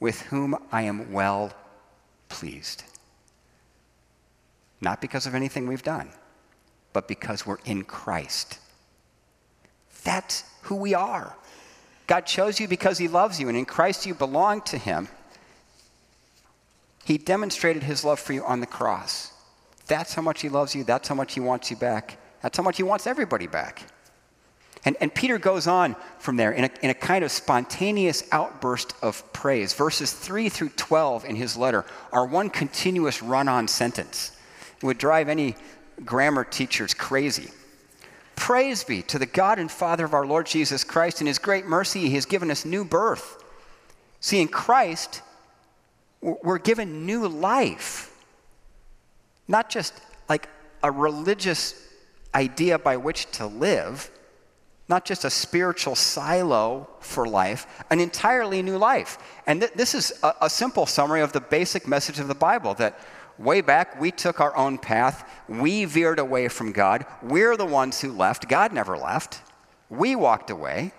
with 0.00 0.22
whom 0.22 0.56
I 0.72 0.82
am 0.82 1.12
well 1.12 1.52
pleased. 2.28 2.82
Not 4.80 5.00
because 5.00 5.24
of 5.24 5.34
anything 5.34 5.66
we've 5.68 5.82
done, 5.82 6.10
but 6.92 7.06
because 7.08 7.46
we're 7.46 7.58
in 7.64 7.84
Christ. 7.84 8.58
That's 10.02 10.44
who 10.62 10.74
we 10.74 10.94
are. 10.94 11.36
God 12.06 12.26
chose 12.26 12.60
you 12.60 12.68
because 12.68 12.98
He 12.98 13.08
loves 13.08 13.40
you, 13.40 13.48
and 13.48 13.56
in 13.56 13.64
Christ 13.64 14.04
you 14.04 14.14
belong 14.14 14.60
to 14.62 14.76
Him. 14.76 15.08
He 17.04 17.16
demonstrated 17.16 17.84
His 17.84 18.04
love 18.04 18.18
for 18.18 18.32
you 18.32 18.44
on 18.44 18.60
the 18.60 18.66
cross. 18.66 19.32
That's 19.86 20.12
how 20.12 20.22
much 20.22 20.42
He 20.42 20.48
loves 20.48 20.74
you. 20.74 20.84
That's 20.84 21.08
how 21.08 21.14
much 21.14 21.34
He 21.34 21.40
wants 21.40 21.70
you 21.70 21.76
back. 21.76 22.18
That's 22.42 22.56
how 22.56 22.64
much 22.64 22.76
He 22.76 22.82
wants 22.82 23.06
everybody 23.06 23.46
back. 23.46 23.84
And, 24.84 24.96
and 25.00 25.14
Peter 25.14 25.38
goes 25.38 25.66
on 25.66 25.96
from 26.18 26.36
there 26.36 26.52
in 26.52 26.64
a, 26.64 26.70
in 26.82 26.90
a 26.90 26.94
kind 26.94 27.24
of 27.24 27.30
spontaneous 27.30 28.22
outburst 28.32 28.94
of 29.02 29.32
praise. 29.32 29.72
Verses 29.72 30.12
3 30.12 30.48
through 30.48 30.70
12 30.70 31.24
in 31.24 31.36
his 31.36 31.56
letter 31.56 31.84
are 32.12 32.26
one 32.26 32.50
continuous 32.50 33.22
run 33.22 33.48
on 33.48 33.66
sentence. 33.66 34.36
It 34.76 34.84
would 34.84 34.98
drive 34.98 35.28
any 35.28 35.56
grammar 36.04 36.44
teachers 36.44 36.92
crazy. 36.92 37.50
Praise 38.36 38.84
be 38.84 39.00
to 39.02 39.18
the 39.18 39.26
God 39.26 39.58
and 39.58 39.70
Father 39.70 40.04
of 40.04 40.12
our 40.12 40.26
Lord 40.26 40.46
Jesus 40.46 40.84
Christ. 40.84 41.20
In 41.20 41.26
his 41.26 41.38
great 41.38 41.66
mercy, 41.66 42.00
he 42.00 42.14
has 42.16 42.26
given 42.26 42.50
us 42.50 42.64
new 42.64 42.84
birth. 42.84 43.42
See, 44.20 44.40
in 44.40 44.48
Christ, 44.48 45.22
we're 46.20 46.58
given 46.58 47.06
new 47.06 47.28
life. 47.28 48.10
Not 49.46 49.70
just 49.70 49.94
like 50.28 50.48
a 50.82 50.90
religious 50.90 51.80
idea 52.34 52.78
by 52.78 52.96
which 52.96 53.30
to 53.32 53.46
live, 53.46 54.10
not 54.88 55.04
just 55.04 55.24
a 55.24 55.30
spiritual 55.30 55.94
silo 55.94 56.88
for 57.00 57.26
life, 57.26 57.66
an 57.90 58.00
entirely 58.00 58.62
new 58.62 58.76
life. 58.76 59.18
And 59.46 59.60
th- 59.60 59.72
this 59.72 59.94
is 59.94 60.12
a, 60.22 60.34
a 60.42 60.50
simple 60.50 60.86
summary 60.86 61.22
of 61.22 61.32
the 61.32 61.40
basic 61.40 61.88
message 61.88 62.18
of 62.18 62.28
the 62.28 62.34
Bible 62.34 62.74
that 62.74 62.98
Way 63.38 63.62
back, 63.62 64.00
we 64.00 64.12
took 64.12 64.40
our 64.40 64.56
own 64.56 64.78
path. 64.78 65.28
We 65.48 65.84
veered 65.86 66.18
away 66.18 66.48
from 66.48 66.72
God. 66.72 67.04
We're 67.22 67.56
the 67.56 67.66
ones 67.66 68.00
who 68.00 68.12
left. 68.12 68.48
God 68.48 68.72
never 68.72 68.96
left. 68.96 69.42
We 69.90 70.14
walked 70.14 70.50
away. 70.50 70.92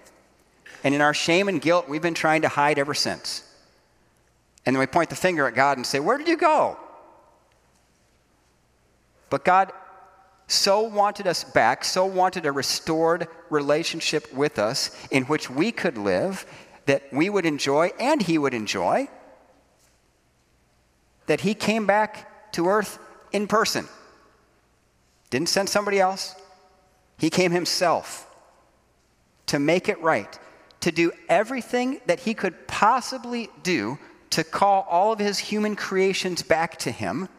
And 0.84 0.94
in 0.94 1.02
our 1.02 1.14
shame 1.14 1.48
and 1.48 1.62
guilt, 1.62 1.88
we've 1.88 2.02
been 2.02 2.14
trying 2.14 2.42
to 2.42 2.50
hide 2.50 2.78
ever 2.78 2.94
since. 2.94 3.42
And 4.66 4.76
then 4.76 4.80
we 4.80 4.88
point 4.88 5.10
the 5.10 5.16
finger 5.16 5.48
at 5.48 5.56
God 5.56 5.78
and 5.78 5.86
say, 5.86 6.00
Where 6.00 6.18
did 6.18 6.28
you 6.28 6.38
go? 6.38 6.78
But 9.30 9.46
God 9.46 9.72
so 10.48 10.82
wanted 10.82 11.28
us 11.28 11.44
back, 11.44 11.84
so 11.84 12.06
wanted 12.06 12.46
a 12.46 12.52
restored 12.52 13.28
relationship 13.50 14.32
with 14.34 14.60
us 14.60 14.96
in 15.12 15.24
which 15.26 15.50
we 15.50 15.72
could 15.72 15.98
live, 15.98 16.46
that 16.86 17.04
we 17.12 17.30
would 17.30 17.46
enjoy 17.46 17.92
and 18.00 18.22
He 18.22 18.38
would 18.38 18.54
enjoy 18.54 19.08
that 21.28 21.42
he 21.42 21.54
came 21.54 21.86
back 21.86 22.52
to 22.54 22.68
earth 22.68 23.00
in 23.32 23.48
person. 23.48 23.88
Didn't 25.30 25.50
send 25.50 25.70
somebody 25.70 26.00
else. 26.00 26.36
He 27.18 27.30
came 27.30 27.52
himself 27.52 28.30
to 29.48 29.60
make 29.60 29.90
it 29.90 30.02
right, 30.02 30.38
to 30.82 30.92
do 30.92 31.12
everything 31.30 32.02
that 32.08 32.20
he 32.22 32.34
could 32.34 32.68
possibly 32.68 33.50
do 33.64 33.98
to 34.32 34.44
call 34.44 34.86
all 34.90 35.14
of 35.14 35.20
his 35.20 35.40
human 35.40 35.76
creations 35.76 36.42
back 36.42 36.78
to 36.80 36.92
him, 36.92 37.30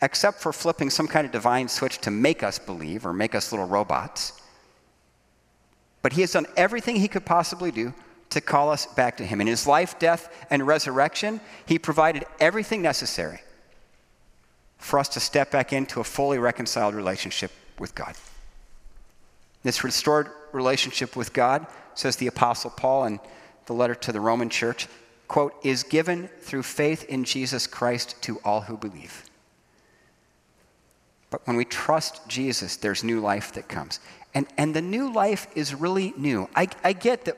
except 0.00 0.40
for 0.40 0.52
flipping 0.52 0.90
some 0.90 1.08
kind 1.08 1.26
of 1.26 1.32
divine 1.32 1.68
switch 1.68 1.98
to 1.98 2.10
make 2.10 2.42
us 2.42 2.58
believe 2.58 3.04
or 3.04 3.12
make 3.12 3.34
us 3.34 3.52
little 3.52 3.66
robots. 3.66 4.40
But 6.02 6.12
he 6.12 6.20
has 6.20 6.32
done 6.32 6.46
everything 6.56 6.96
he 6.96 7.08
could 7.08 7.26
possibly 7.26 7.70
do 7.70 7.92
to 8.30 8.40
call 8.40 8.70
us 8.70 8.86
back 8.86 9.16
to 9.16 9.24
Him. 9.24 9.40
In 9.40 9.46
His 9.46 9.66
life, 9.66 9.98
death, 9.98 10.46
and 10.50 10.66
resurrection, 10.66 11.40
He 11.66 11.78
provided 11.78 12.24
everything 12.40 12.82
necessary 12.82 13.40
for 14.78 14.98
us 14.98 15.08
to 15.10 15.20
step 15.20 15.50
back 15.50 15.72
into 15.72 16.00
a 16.00 16.04
fully 16.04 16.38
reconciled 16.38 16.94
relationship 16.94 17.50
with 17.78 17.94
God. 17.94 18.14
This 19.62 19.82
restored 19.82 20.28
relationship 20.52 21.16
with 21.16 21.32
God, 21.32 21.66
says 21.94 22.16
the 22.16 22.28
Apostle 22.28 22.70
Paul 22.70 23.06
in 23.06 23.20
the 23.66 23.72
letter 23.72 23.94
to 23.96 24.12
the 24.12 24.20
Roman 24.20 24.48
church, 24.48 24.86
quote, 25.26 25.54
is 25.62 25.82
given 25.82 26.28
through 26.40 26.62
faith 26.62 27.04
in 27.04 27.24
Jesus 27.24 27.66
Christ 27.66 28.20
to 28.22 28.40
all 28.44 28.62
who 28.62 28.76
believe. 28.76 29.27
But 31.30 31.46
when 31.46 31.56
we 31.56 31.64
trust 31.64 32.26
Jesus, 32.28 32.76
there's 32.76 33.04
new 33.04 33.20
life 33.20 33.52
that 33.52 33.68
comes. 33.68 34.00
And, 34.34 34.46
and 34.56 34.74
the 34.74 34.82
new 34.82 35.12
life 35.12 35.46
is 35.54 35.74
really 35.74 36.14
new. 36.16 36.48
I, 36.54 36.68
I 36.84 36.92
get 36.92 37.24
that 37.26 37.36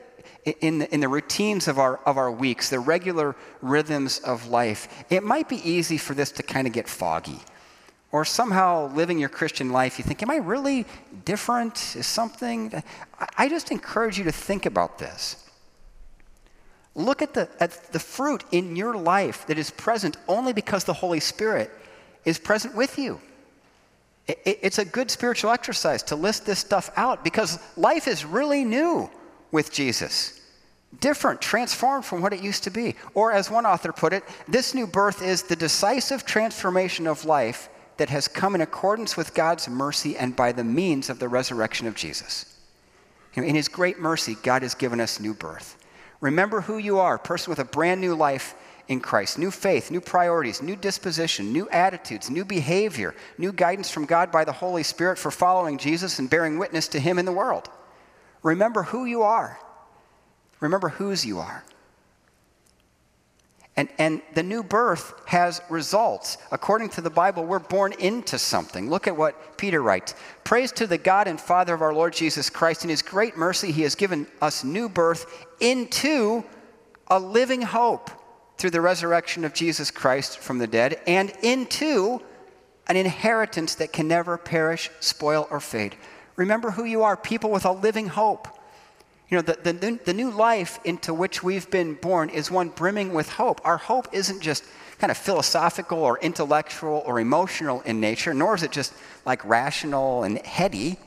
in 0.61 0.79
the, 0.79 0.93
in 0.93 0.99
the 0.99 1.07
routines 1.07 1.67
of 1.67 1.77
our, 1.77 1.97
of 2.05 2.17
our 2.17 2.31
weeks, 2.31 2.69
the 2.69 2.79
regular 2.79 3.35
rhythms 3.61 4.19
of 4.19 4.47
life, 4.47 5.03
it 5.09 5.23
might 5.23 5.47
be 5.47 5.57
easy 5.69 5.97
for 5.97 6.13
this 6.13 6.31
to 6.33 6.43
kind 6.43 6.67
of 6.67 6.73
get 6.73 6.87
foggy. 6.87 7.39
Or 8.11 8.25
somehow 8.25 8.93
living 8.93 9.19
your 9.19 9.29
Christian 9.29 9.71
life, 9.71 9.97
you 9.97 10.03
think, 10.03 10.21
Am 10.21 10.29
I 10.29 10.37
really 10.37 10.85
different? 11.23 11.95
Is 11.95 12.07
something. 12.07 12.83
I 13.37 13.47
just 13.47 13.71
encourage 13.71 14.17
you 14.17 14.25
to 14.25 14.31
think 14.31 14.65
about 14.65 14.97
this. 14.97 15.47
Look 16.93 17.21
at 17.21 17.33
the, 17.33 17.47
at 17.61 17.93
the 17.93 17.99
fruit 17.99 18.43
in 18.51 18.75
your 18.75 18.97
life 18.97 19.47
that 19.47 19.57
is 19.57 19.71
present 19.71 20.17
only 20.27 20.51
because 20.51 20.83
the 20.83 20.93
Holy 20.93 21.21
Spirit 21.21 21.71
is 22.25 22.37
present 22.37 22.75
with 22.75 22.97
you. 22.99 23.21
It, 24.45 24.59
it's 24.61 24.79
a 24.79 24.85
good 24.85 25.11
spiritual 25.11 25.51
exercise 25.51 26.03
to 26.03 26.15
list 26.15 26.45
this 26.45 26.59
stuff 26.59 26.91
out 26.95 27.23
because 27.23 27.59
life 27.77 28.07
is 28.07 28.25
really 28.25 28.63
new 28.63 29.09
with 29.51 29.71
Jesus. 29.71 30.39
Different, 30.99 31.41
transformed 31.41 32.05
from 32.05 32.21
what 32.21 32.33
it 32.33 32.41
used 32.41 32.63
to 32.65 32.69
be. 32.69 32.95
Or, 33.13 33.31
as 33.31 33.49
one 33.49 33.65
author 33.65 33.93
put 33.93 34.13
it, 34.13 34.23
this 34.47 34.73
new 34.73 34.85
birth 34.85 35.21
is 35.21 35.43
the 35.43 35.55
decisive 35.55 36.25
transformation 36.25 37.07
of 37.07 37.25
life 37.25 37.69
that 37.97 38.09
has 38.09 38.27
come 38.27 38.55
in 38.55 38.61
accordance 38.61 39.15
with 39.15 39.33
God's 39.33 39.69
mercy 39.69 40.17
and 40.17 40.35
by 40.35 40.51
the 40.51 40.63
means 40.63 41.09
of 41.09 41.19
the 41.19 41.29
resurrection 41.29 41.87
of 41.87 41.95
Jesus. 41.95 42.57
In 43.35 43.55
His 43.55 43.69
great 43.69 43.99
mercy, 43.99 44.35
God 44.43 44.63
has 44.63 44.75
given 44.75 44.99
us 44.99 45.19
new 45.19 45.33
birth. 45.33 45.77
Remember 46.19 46.61
who 46.61 46.77
you 46.77 46.99
are, 46.99 47.15
a 47.15 47.19
person 47.19 47.49
with 47.51 47.59
a 47.59 47.65
brand 47.65 48.01
new 48.01 48.13
life 48.13 48.53
in 48.91 48.99
Christ 48.99 49.39
new 49.39 49.51
faith, 49.51 49.89
new 49.89 50.01
priorities, 50.01 50.61
new 50.61 50.75
disposition, 50.75 51.53
new 51.53 51.67
attitudes, 51.69 52.29
new 52.29 52.43
behavior, 52.43 53.15
new 53.37 53.53
guidance 53.53 53.89
from 53.89 54.05
God 54.05 54.31
by 54.31 54.43
the 54.43 54.51
Holy 54.51 54.83
Spirit 54.83 55.17
for 55.17 55.31
following 55.31 55.77
Jesus 55.77 56.19
and 56.19 56.29
bearing 56.29 56.59
witness 56.59 56.89
to 56.89 56.99
Him 56.99 57.17
in 57.17 57.25
the 57.25 57.31
world. 57.31 57.69
Remember 58.43 58.83
who 58.83 59.05
you 59.05 59.21
are. 59.21 59.57
Remember 60.59 60.89
whose 60.89 61.25
you 61.25 61.39
are. 61.39 61.63
And, 63.77 63.87
and 63.97 64.21
the 64.33 64.43
new 64.43 64.61
birth 64.61 65.13
has 65.25 65.61
results. 65.69 66.37
According 66.51 66.89
to 66.89 67.01
the 67.01 67.09
Bible, 67.09 67.45
we're 67.45 67.59
born 67.59 67.93
into 67.93 68.37
something. 68.37 68.89
Look 68.89 69.07
at 69.07 69.15
what 69.15 69.57
Peter 69.57 69.81
writes 69.81 70.15
Praise 70.43 70.73
to 70.73 70.85
the 70.85 70.97
God 70.97 71.29
and 71.29 71.39
Father 71.39 71.73
of 71.73 71.81
our 71.81 71.93
Lord 71.93 72.11
Jesus 72.11 72.49
Christ. 72.49 72.83
In 72.83 72.89
his 72.89 73.01
great 73.01 73.37
mercy, 73.37 73.71
he 73.71 73.83
has 73.83 73.95
given 73.95 74.27
us 74.41 74.65
new 74.65 74.89
birth 74.89 75.47
into 75.61 76.43
a 77.07 77.17
living 77.17 77.61
hope 77.61 78.11
through 78.61 78.69
the 78.69 78.79
resurrection 78.79 79.43
of 79.43 79.55
Jesus 79.55 79.89
Christ 79.89 80.37
from 80.37 80.59
the 80.59 80.67
dead 80.67 81.01
and 81.07 81.33
into 81.41 82.21
an 82.85 82.95
inheritance 82.95 83.73
that 83.75 83.91
can 83.91 84.07
never 84.07 84.37
perish, 84.37 84.91
spoil, 84.99 85.47
or 85.49 85.59
fade. 85.59 85.95
Remember 86.35 86.69
who 86.69 86.83
you 86.83 87.01
are 87.01 87.17
people 87.17 87.49
with 87.49 87.65
a 87.65 87.71
living 87.71 88.07
hope. 88.07 88.47
You 89.29 89.37
know, 89.37 89.41
the, 89.41 89.73
the, 89.73 89.99
the 90.05 90.13
new 90.13 90.29
life 90.29 90.79
into 90.85 91.11
which 91.11 91.41
we've 91.41 91.71
been 91.71 91.95
born 91.95 92.29
is 92.29 92.51
one 92.51 92.69
brimming 92.69 93.13
with 93.13 93.29
hope. 93.29 93.61
Our 93.65 93.77
hope 93.77 94.09
isn't 94.11 94.41
just 94.41 94.63
kind 94.99 95.09
of 95.09 95.17
philosophical 95.17 95.97
or 95.97 96.19
intellectual 96.19 97.01
or 97.07 97.19
emotional 97.19 97.81
in 97.81 97.99
nature, 97.99 98.31
nor 98.31 98.53
is 98.53 98.61
it 98.61 98.71
just 98.71 98.93
like 99.25 99.43
rational 99.43 100.23
and 100.23 100.37
heady. 100.45 100.99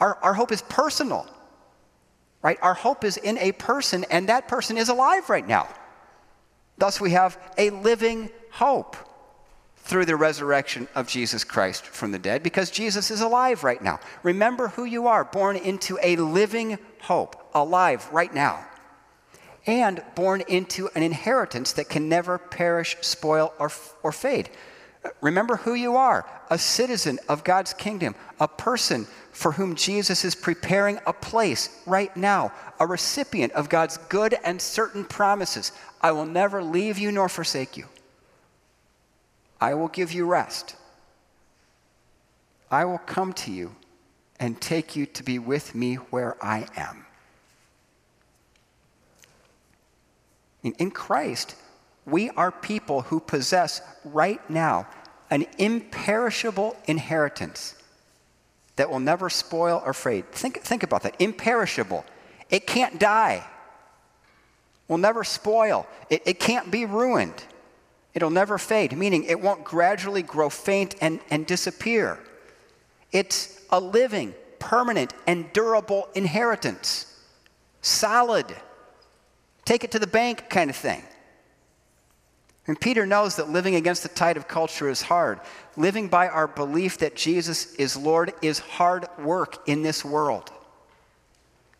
Our, 0.00 0.18
our 0.22 0.34
hope 0.34 0.50
is 0.50 0.62
personal, 0.62 1.28
right? 2.42 2.58
Our 2.62 2.74
hope 2.74 3.04
is 3.04 3.16
in 3.16 3.38
a 3.38 3.52
person, 3.52 4.04
and 4.10 4.28
that 4.28 4.48
person 4.48 4.76
is 4.76 4.88
alive 4.88 5.30
right 5.30 5.46
now. 5.46 5.68
Thus, 6.78 7.00
we 7.00 7.10
have 7.10 7.38
a 7.58 7.70
living 7.70 8.30
hope 8.52 8.96
through 9.78 10.04
the 10.04 10.16
resurrection 10.16 10.86
of 10.94 11.08
Jesus 11.08 11.44
Christ 11.44 11.84
from 11.84 12.12
the 12.12 12.18
dead 12.18 12.42
because 12.42 12.70
Jesus 12.70 13.10
is 13.10 13.20
alive 13.20 13.64
right 13.64 13.82
now. 13.82 13.98
Remember 14.22 14.68
who 14.68 14.84
you 14.84 15.06
are, 15.06 15.24
born 15.24 15.56
into 15.56 15.98
a 16.02 16.16
living 16.16 16.78
hope, 17.00 17.50
alive 17.54 18.06
right 18.12 18.32
now, 18.32 18.66
and 19.66 20.02
born 20.14 20.42
into 20.46 20.90
an 20.94 21.02
inheritance 21.02 21.72
that 21.72 21.88
can 21.88 22.08
never 22.08 22.36
perish, 22.36 22.96
spoil, 23.00 23.54
or, 23.58 23.72
or 24.02 24.12
fade. 24.12 24.50
Remember 25.20 25.56
who 25.56 25.74
you 25.74 25.96
are 25.96 26.26
a 26.50 26.58
citizen 26.58 27.18
of 27.28 27.44
God's 27.44 27.74
kingdom, 27.74 28.14
a 28.40 28.48
person 28.48 29.06
for 29.32 29.52
whom 29.52 29.74
Jesus 29.74 30.24
is 30.24 30.34
preparing 30.34 30.98
a 31.06 31.12
place 31.12 31.82
right 31.86 32.16
now, 32.16 32.52
a 32.80 32.86
recipient 32.86 33.52
of 33.52 33.68
God's 33.68 33.98
good 34.08 34.34
and 34.44 34.60
certain 34.60 35.04
promises. 35.04 35.72
I 36.00 36.12
will 36.12 36.26
never 36.26 36.62
leave 36.62 36.98
you 36.98 37.12
nor 37.12 37.28
forsake 37.28 37.76
you. 37.76 37.84
I 39.60 39.74
will 39.74 39.88
give 39.88 40.12
you 40.12 40.26
rest. 40.26 40.74
I 42.70 42.84
will 42.84 42.98
come 42.98 43.32
to 43.34 43.50
you 43.50 43.74
and 44.40 44.60
take 44.60 44.96
you 44.96 45.06
to 45.06 45.22
be 45.22 45.38
with 45.38 45.74
me 45.74 45.96
where 45.96 46.36
I 46.44 46.66
am. 46.76 47.04
In 50.62 50.90
Christ, 50.90 51.54
we 52.10 52.30
are 52.30 52.50
people 52.50 53.02
who 53.02 53.20
possess 53.20 53.80
right 54.04 54.40
now 54.50 54.86
an 55.30 55.46
imperishable 55.58 56.76
inheritance 56.86 57.74
that 58.76 58.90
will 58.90 59.00
never 59.00 59.28
spoil 59.28 59.82
or 59.84 59.92
fade. 59.92 60.30
Think, 60.32 60.62
think 60.62 60.82
about 60.82 61.02
that. 61.02 61.16
Imperishable. 61.18 62.04
It 62.48 62.66
can't 62.66 62.98
die, 62.98 63.46
will 64.86 64.98
never 64.98 65.22
spoil, 65.22 65.86
it, 66.08 66.22
it 66.24 66.40
can't 66.40 66.70
be 66.70 66.86
ruined. 66.86 67.44
It'll 68.14 68.30
never 68.30 68.58
fade, 68.58 68.96
meaning 68.96 69.24
it 69.24 69.38
won't 69.38 69.62
gradually 69.62 70.22
grow 70.22 70.48
faint 70.48 70.96
and, 71.00 71.20
and 71.30 71.46
disappear. 71.46 72.18
It's 73.12 73.60
a 73.70 73.78
living, 73.78 74.34
permanent, 74.58 75.12
and 75.26 75.52
durable 75.52 76.08
inheritance. 76.14 77.14
Solid. 77.82 78.46
Take 79.64 79.84
it 79.84 79.92
to 79.92 79.98
the 79.98 80.06
bank 80.06 80.48
kind 80.48 80.70
of 80.70 80.74
thing. 80.74 81.02
And 82.68 82.78
Peter 82.78 83.06
knows 83.06 83.36
that 83.36 83.48
living 83.48 83.74
against 83.76 84.02
the 84.02 84.10
tide 84.10 84.36
of 84.36 84.46
culture 84.46 84.90
is 84.90 85.00
hard. 85.00 85.40
Living 85.76 86.08
by 86.08 86.28
our 86.28 86.46
belief 86.46 86.98
that 86.98 87.16
Jesus 87.16 87.74
is 87.76 87.96
Lord 87.96 88.34
is 88.42 88.58
hard 88.58 89.06
work 89.18 89.66
in 89.66 89.82
this 89.82 90.04
world. 90.04 90.52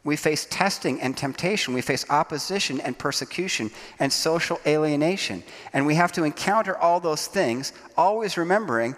We 0.03 0.16
face 0.16 0.46
testing 0.48 0.98
and 1.03 1.14
temptation. 1.14 1.74
We 1.74 1.83
face 1.83 2.07
opposition 2.09 2.81
and 2.81 2.98
persecution 2.98 3.70
and 3.98 4.11
social 4.11 4.59
alienation. 4.66 5.44
And 5.74 5.87
we 5.87 5.96
have 5.96 6.12
to 6.12 6.24
encounter 6.24 6.74
all 6.79 7.01
those 7.01 7.27
things, 7.27 7.74
always 7.94 8.38
remembering 8.38 8.96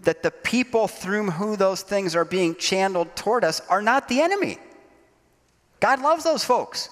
that 0.00 0.22
the 0.22 0.30
people 0.30 0.86
through 0.86 1.30
whom 1.30 1.56
those 1.56 1.80
things 1.80 2.14
are 2.14 2.26
being 2.26 2.54
channeled 2.56 3.16
toward 3.16 3.42
us 3.42 3.60
are 3.70 3.80
not 3.80 4.08
the 4.08 4.20
enemy. 4.20 4.58
God 5.80 6.02
loves 6.02 6.24
those 6.24 6.44
folks, 6.44 6.90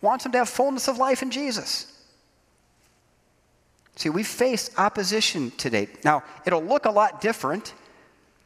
wants 0.00 0.24
them 0.24 0.32
to 0.32 0.38
have 0.38 0.48
fullness 0.48 0.88
of 0.88 0.98
life 0.98 1.22
in 1.22 1.30
Jesus. 1.30 1.97
See, 3.98 4.10
we 4.10 4.22
face 4.22 4.70
opposition 4.78 5.50
today. 5.56 5.88
Now, 6.04 6.22
it'll 6.46 6.62
look 6.62 6.84
a 6.84 6.90
lot 6.90 7.20
different 7.20 7.74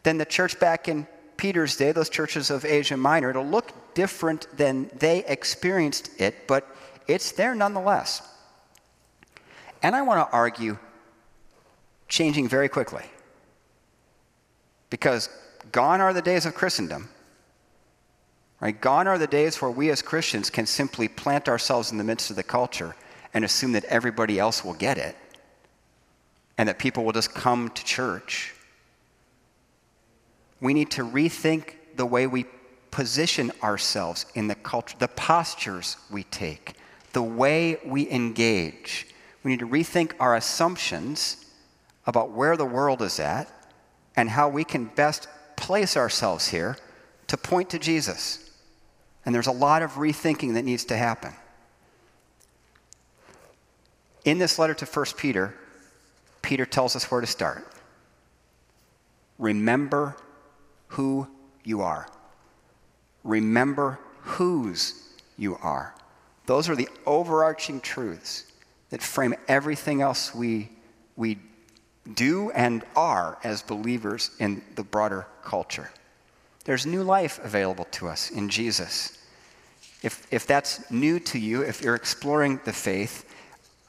than 0.03 0.17
the 0.17 0.25
church 0.25 0.59
back 0.59 0.89
in 0.89 1.07
Peter's 1.37 1.77
day, 1.77 1.93
those 1.93 2.09
churches 2.09 2.49
of 2.51 2.65
Asia 2.65 2.97
Minor. 2.97 3.29
It'll 3.29 3.45
look 3.45 3.71
different 3.93 4.47
than 4.57 4.91
they 4.99 5.23
experienced 5.27 6.19
it, 6.19 6.49
but 6.49 6.67
it's 7.07 7.33
there 7.33 7.55
nonetheless. 7.55 8.27
And 9.83 9.95
I 9.95 10.01
want 10.01 10.27
to 10.27 10.35
argue 10.35 10.79
changing 12.09 12.49
very 12.49 12.71
quickly. 12.71 13.05
Because 14.89 15.29
gone 15.71 16.01
are 16.01 16.15
the 16.15 16.23
days 16.23 16.47
of 16.47 16.55
Christendom. 16.55 17.11
Right? 18.59 18.81
Gone 18.81 19.07
are 19.07 19.19
the 19.19 19.27
days 19.27 19.61
where 19.61 19.71
we 19.71 19.91
as 19.91 20.01
Christians 20.01 20.49
can 20.49 20.65
simply 20.65 21.09
plant 21.09 21.47
ourselves 21.47 21.93
in 21.93 21.99
the 21.99 22.05
midst 22.05 22.31
of 22.31 22.37
the 22.37 22.43
culture 22.43 22.97
and 23.35 23.45
assume 23.45 23.73
that 23.73 23.85
everybody 23.85 24.39
else 24.39 24.65
will 24.65 24.73
get 24.73 24.97
it 24.97 25.15
and 26.59 26.69
that 26.69 26.79
people 26.79 27.05
will 27.05 27.13
just 27.13 27.35
come 27.35 27.71
to 27.71 27.85
church. 27.85 28.55
We 30.61 30.75
need 30.75 30.91
to 30.93 31.03
rethink 31.03 31.75
the 31.97 32.07
way 32.07 32.27
we 32.27 32.47
position 32.91 33.51
ourselves 33.63 34.27
in 34.35 34.49
the 34.49 34.55
culture, 34.55 34.97
the 34.99 35.09
postures 35.09 35.97
we 36.11 36.25
take, 36.25 36.75
the 37.13 37.23
way 37.23 37.79
we 37.85 38.09
engage. 38.11 39.09
We 39.43 39.51
need 39.51 39.61
to 39.61 39.69
rethink 39.69 40.13
our 40.21 40.37
assumptions 40.37 41.47
about 42.07 42.31
where 42.31 42.57
the 42.57 42.65
world 42.65 43.03
is 43.03 43.19
at 43.19 43.51
and 44.15 44.29
how 44.29 44.49
we 44.49 44.63
can 44.63 44.85
best 44.85 45.27
place 45.57 45.97
ourselves 45.97 46.49
here 46.49 46.77
to 47.29 47.37
point 47.37 47.71
to 47.71 47.79
Jesus. 47.79 48.51
And 49.25 49.35
there's 49.35 49.47
a 49.47 49.53
lot 49.53 49.83
of 49.83 49.93
rethinking 49.93 50.55
that 50.55 50.65
needs 50.65 50.85
to 50.87 50.97
happen. 50.97 51.33
In 54.25 54.39
this 54.39 54.59
letter 54.59 54.75
to 54.75 54.85
1 54.85 55.07
Peter, 55.17 55.55
Peter 56.43 56.67
tells 56.67 56.95
us 56.97 57.11
where 57.11 57.21
to 57.21 57.27
start. 57.27 57.67
Remember 59.39 60.17
who 60.89 61.27
you 61.65 61.81
are. 61.81 62.09
Remember 63.25 63.99
whose 64.21 65.09
you 65.39 65.57
are. 65.63 65.95
Those 66.47 66.69
are 66.69 66.77
the 66.77 66.89
overarching 67.07 67.81
truths 67.81 68.45
that 68.91 69.03
frame 69.03 69.35
everything 69.49 70.03
else 70.03 70.35
we, 70.35 70.69
we 71.17 71.39
do 72.15 72.51
and 72.51 72.85
are 72.95 73.39
as 73.45 73.63
believers 73.63 74.33
in 74.39 74.63
the 74.75 74.83
broader 74.83 75.27
culture. 75.45 75.91
There's 76.65 76.85
new 76.85 77.03
life 77.03 77.41
available 77.43 77.87
to 77.93 78.09
us 78.09 78.31
in 78.31 78.49
Jesus. 78.49 79.19
if, 80.03 80.27
if 80.33 80.47
that's 80.47 80.91
new 80.91 81.21
to 81.21 81.39
you, 81.39 81.63
if 81.63 81.81
you're 81.83 81.95
exploring 81.95 82.61
the 82.65 82.73
faith, 82.73 83.25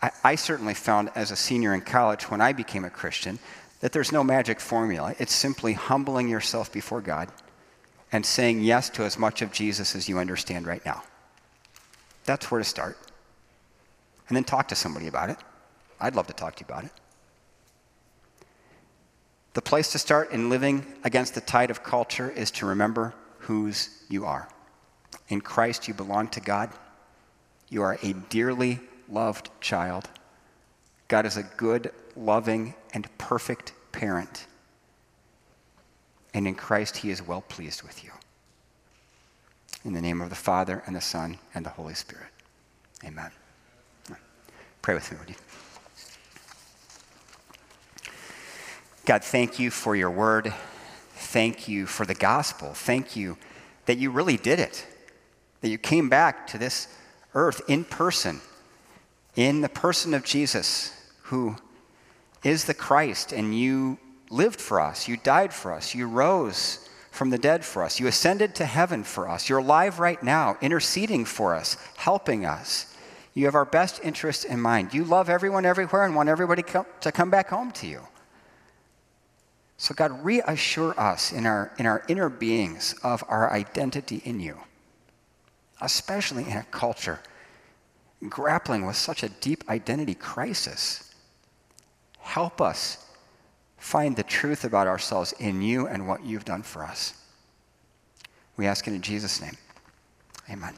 I, 0.03 0.11
I 0.23 0.35
certainly 0.35 0.73
found 0.73 1.09
as 1.15 1.31
a 1.31 1.35
senior 1.35 1.73
in 1.73 1.81
college 1.81 2.29
when 2.29 2.41
I 2.41 2.51
became 2.51 2.83
a 2.83 2.89
Christian 2.89 3.39
that 3.79 3.93
there's 3.93 4.11
no 4.11 4.23
magic 4.23 4.59
formula. 4.59 5.15
It's 5.17 5.33
simply 5.33 5.73
humbling 5.73 6.27
yourself 6.27 6.71
before 6.71 7.01
God 7.01 7.29
and 8.11 8.25
saying 8.25 8.61
yes 8.61 8.89
to 8.91 9.03
as 9.03 9.17
much 9.17 9.41
of 9.41 9.51
Jesus 9.51 9.95
as 9.95 10.09
you 10.09 10.19
understand 10.19 10.67
right 10.67 10.85
now. 10.85 11.03
That's 12.25 12.51
where 12.51 12.59
to 12.59 12.65
start. 12.65 12.97
And 14.27 14.35
then 14.35 14.43
talk 14.43 14.67
to 14.67 14.75
somebody 14.75 15.07
about 15.07 15.29
it. 15.29 15.37
I'd 15.99 16.15
love 16.15 16.27
to 16.27 16.33
talk 16.33 16.55
to 16.55 16.61
you 16.61 16.65
about 16.65 16.83
it. 16.83 16.91
The 19.53 19.61
place 19.61 19.91
to 19.93 19.99
start 19.99 20.31
in 20.31 20.49
living 20.49 20.85
against 21.03 21.35
the 21.35 21.41
tide 21.41 21.71
of 21.71 21.83
culture 21.83 22.29
is 22.29 22.51
to 22.51 22.65
remember 22.65 23.13
whose 23.39 24.03
you 24.09 24.25
are. 24.25 24.49
In 25.29 25.39
Christ, 25.39 25.87
you 25.87 25.93
belong 25.93 26.27
to 26.29 26.41
God. 26.41 26.71
You 27.69 27.83
are 27.83 27.97
a 28.01 28.13
dearly 28.13 28.79
loved 29.09 29.49
child. 29.61 30.09
God 31.07 31.25
is 31.25 31.37
a 31.37 31.43
good, 31.43 31.91
loving, 32.15 32.73
and 32.93 33.07
perfect 33.17 33.73
parent. 33.91 34.47
And 36.33 36.47
in 36.47 36.55
Christ, 36.55 36.97
He 36.97 37.11
is 37.11 37.21
well 37.21 37.41
pleased 37.41 37.83
with 37.83 38.03
you. 38.03 38.11
In 39.85 39.93
the 39.93 40.01
name 40.01 40.21
of 40.21 40.29
the 40.29 40.35
Father, 40.35 40.81
and 40.85 40.95
the 40.95 41.01
Son, 41.01 41.37
and 41.53 41.65
the 41.65 41.69
Holy 41.69 41.93
Spirit. 41.93 42.27
Amen. 43.05 43.31
Pray 44.81 44.95
with 44.95 45.11
me, 45.11 45.17
would 45.19 45.29
you? 45.29 45.35
God, 49.05 49.23
thank 49.23 49.59
you 49.59 49.69
for 49.69 49.95
your 49.95 50.09
word. 50.09 50.53
Thank 51.13 51.67
you 51.67 51.85
for 51.85 52.05
the 52.05 52.13
gospel. 52.13 52.73
Thank 52.73 53.15
you 53.15 53.37
that 53.85 53.97
you 53.97 54.11
really 54.11 54.37
did 54.37 54.59
it, 54.59 54.85
that 55.61 55.69
you 55.69 55.77
came 55.77 56.09
back 56.09 56.47
to 56.47 56.57
this 56.57 56.87
earth 57.33 57.61
in 57.67 57.83
person, 57.83 58.39
in 59.35 59.61
the 59.61 59.69
person 59.69 60.13
of 60.13 60.23
Jesus, 60.23 60.93
who 61.23 61.55
is 62.43 62.65
the 62.65 62.73
Christ, 62.73 63.31
and 63.31 63.57
you 63.57 63.97
lived 64.29 64.59
for 64.59 64.79
us. 64.79 65.07
You 65.07 65.17
died 65.17 65.53
for 65.53 65.73
us. 65.73 65.95
You 65.95 66.07
rose 66.07 66.87
from 67.11 67.29
the 67.29 67.37
dead 67.37 67.63
for 67.63 67.83
us. 67.83 67.99
You 67.99 68.07
ascended 68.07 68.55
to 68.55 68.65
heaven 68.65 69.03
for 69.03 69.29
us. 69.29 69.47
You're 69.47 69.59
alive 69.59 69.99
right 69.99 70.21
now, 70.21 70.57
interceding 70.61 71.25
for 71.25 71.53
us, 71.53 71.77
helping 71.95 72.45
us. 72.45 72.95
You 73.33 73.45
have 73.45 73.55
our 73.55 73.65
best 73.65 74.03
interests 74.03 74.43
in 74.43 74.59
mind. 74.59 74.93
You 74.93 75.03
love 75.03 75.29
everyone 75.29 75.65
everywhere 75.65 76.05
and 76.05 76.15
want 76.15 76.29
everybody 76.29 76.63
to 76.63 77.11
come 77.11 77.29
back 77.29 77.49
home 77.49 77.71
to 77.73 77.87
you. 77.87 78.01
So, 79.77 79.93
God, 79.93 80.23
reassure 80.23 80.97
us 80.99 81.31
in 81.31 81.45
our, 81.45 81.71
in 81.77 81.85
our 81.85 82.03
inner 82.07 82.29
beings 82.29 82.95
of 83.03 83.23
our 83.27 83.51
identity 83.51 84.21
in 84.23 84.39
you, 84.39 84.57
especially 85.81 86.43
in 86.43 86.57
a 86.57 86.63
culture 86.63 87.19
grappling 88.29 88.85
with 88.85 88.95
such 88.95 89.23
a 89.23 89.29
deep 89.29 89.63
identity 89.69 90.15
crisis. 90.15 91.13
Help 92.19 92.61
us 92.61 93.05
find 93.77 94.15
the 94.15 94.23
truth 94.23 94.63
about 94.63 94.87
ourselves 94.87 95.33
in 95.39 95.61
you 95.61 95.87
and 95.87 96.07
what 96.07 96.23
you've 96.23 96.45
done 96.45 96.63
for 96.63 96.83
us. 96.83 97.13
We 98.55 98.65
ask 98.65 98.87
it 98.87 98.93
in 98.93 99.01
Jesus' 99.01 99.41
name. 99.41 99.57
Amen. 100.49 100.73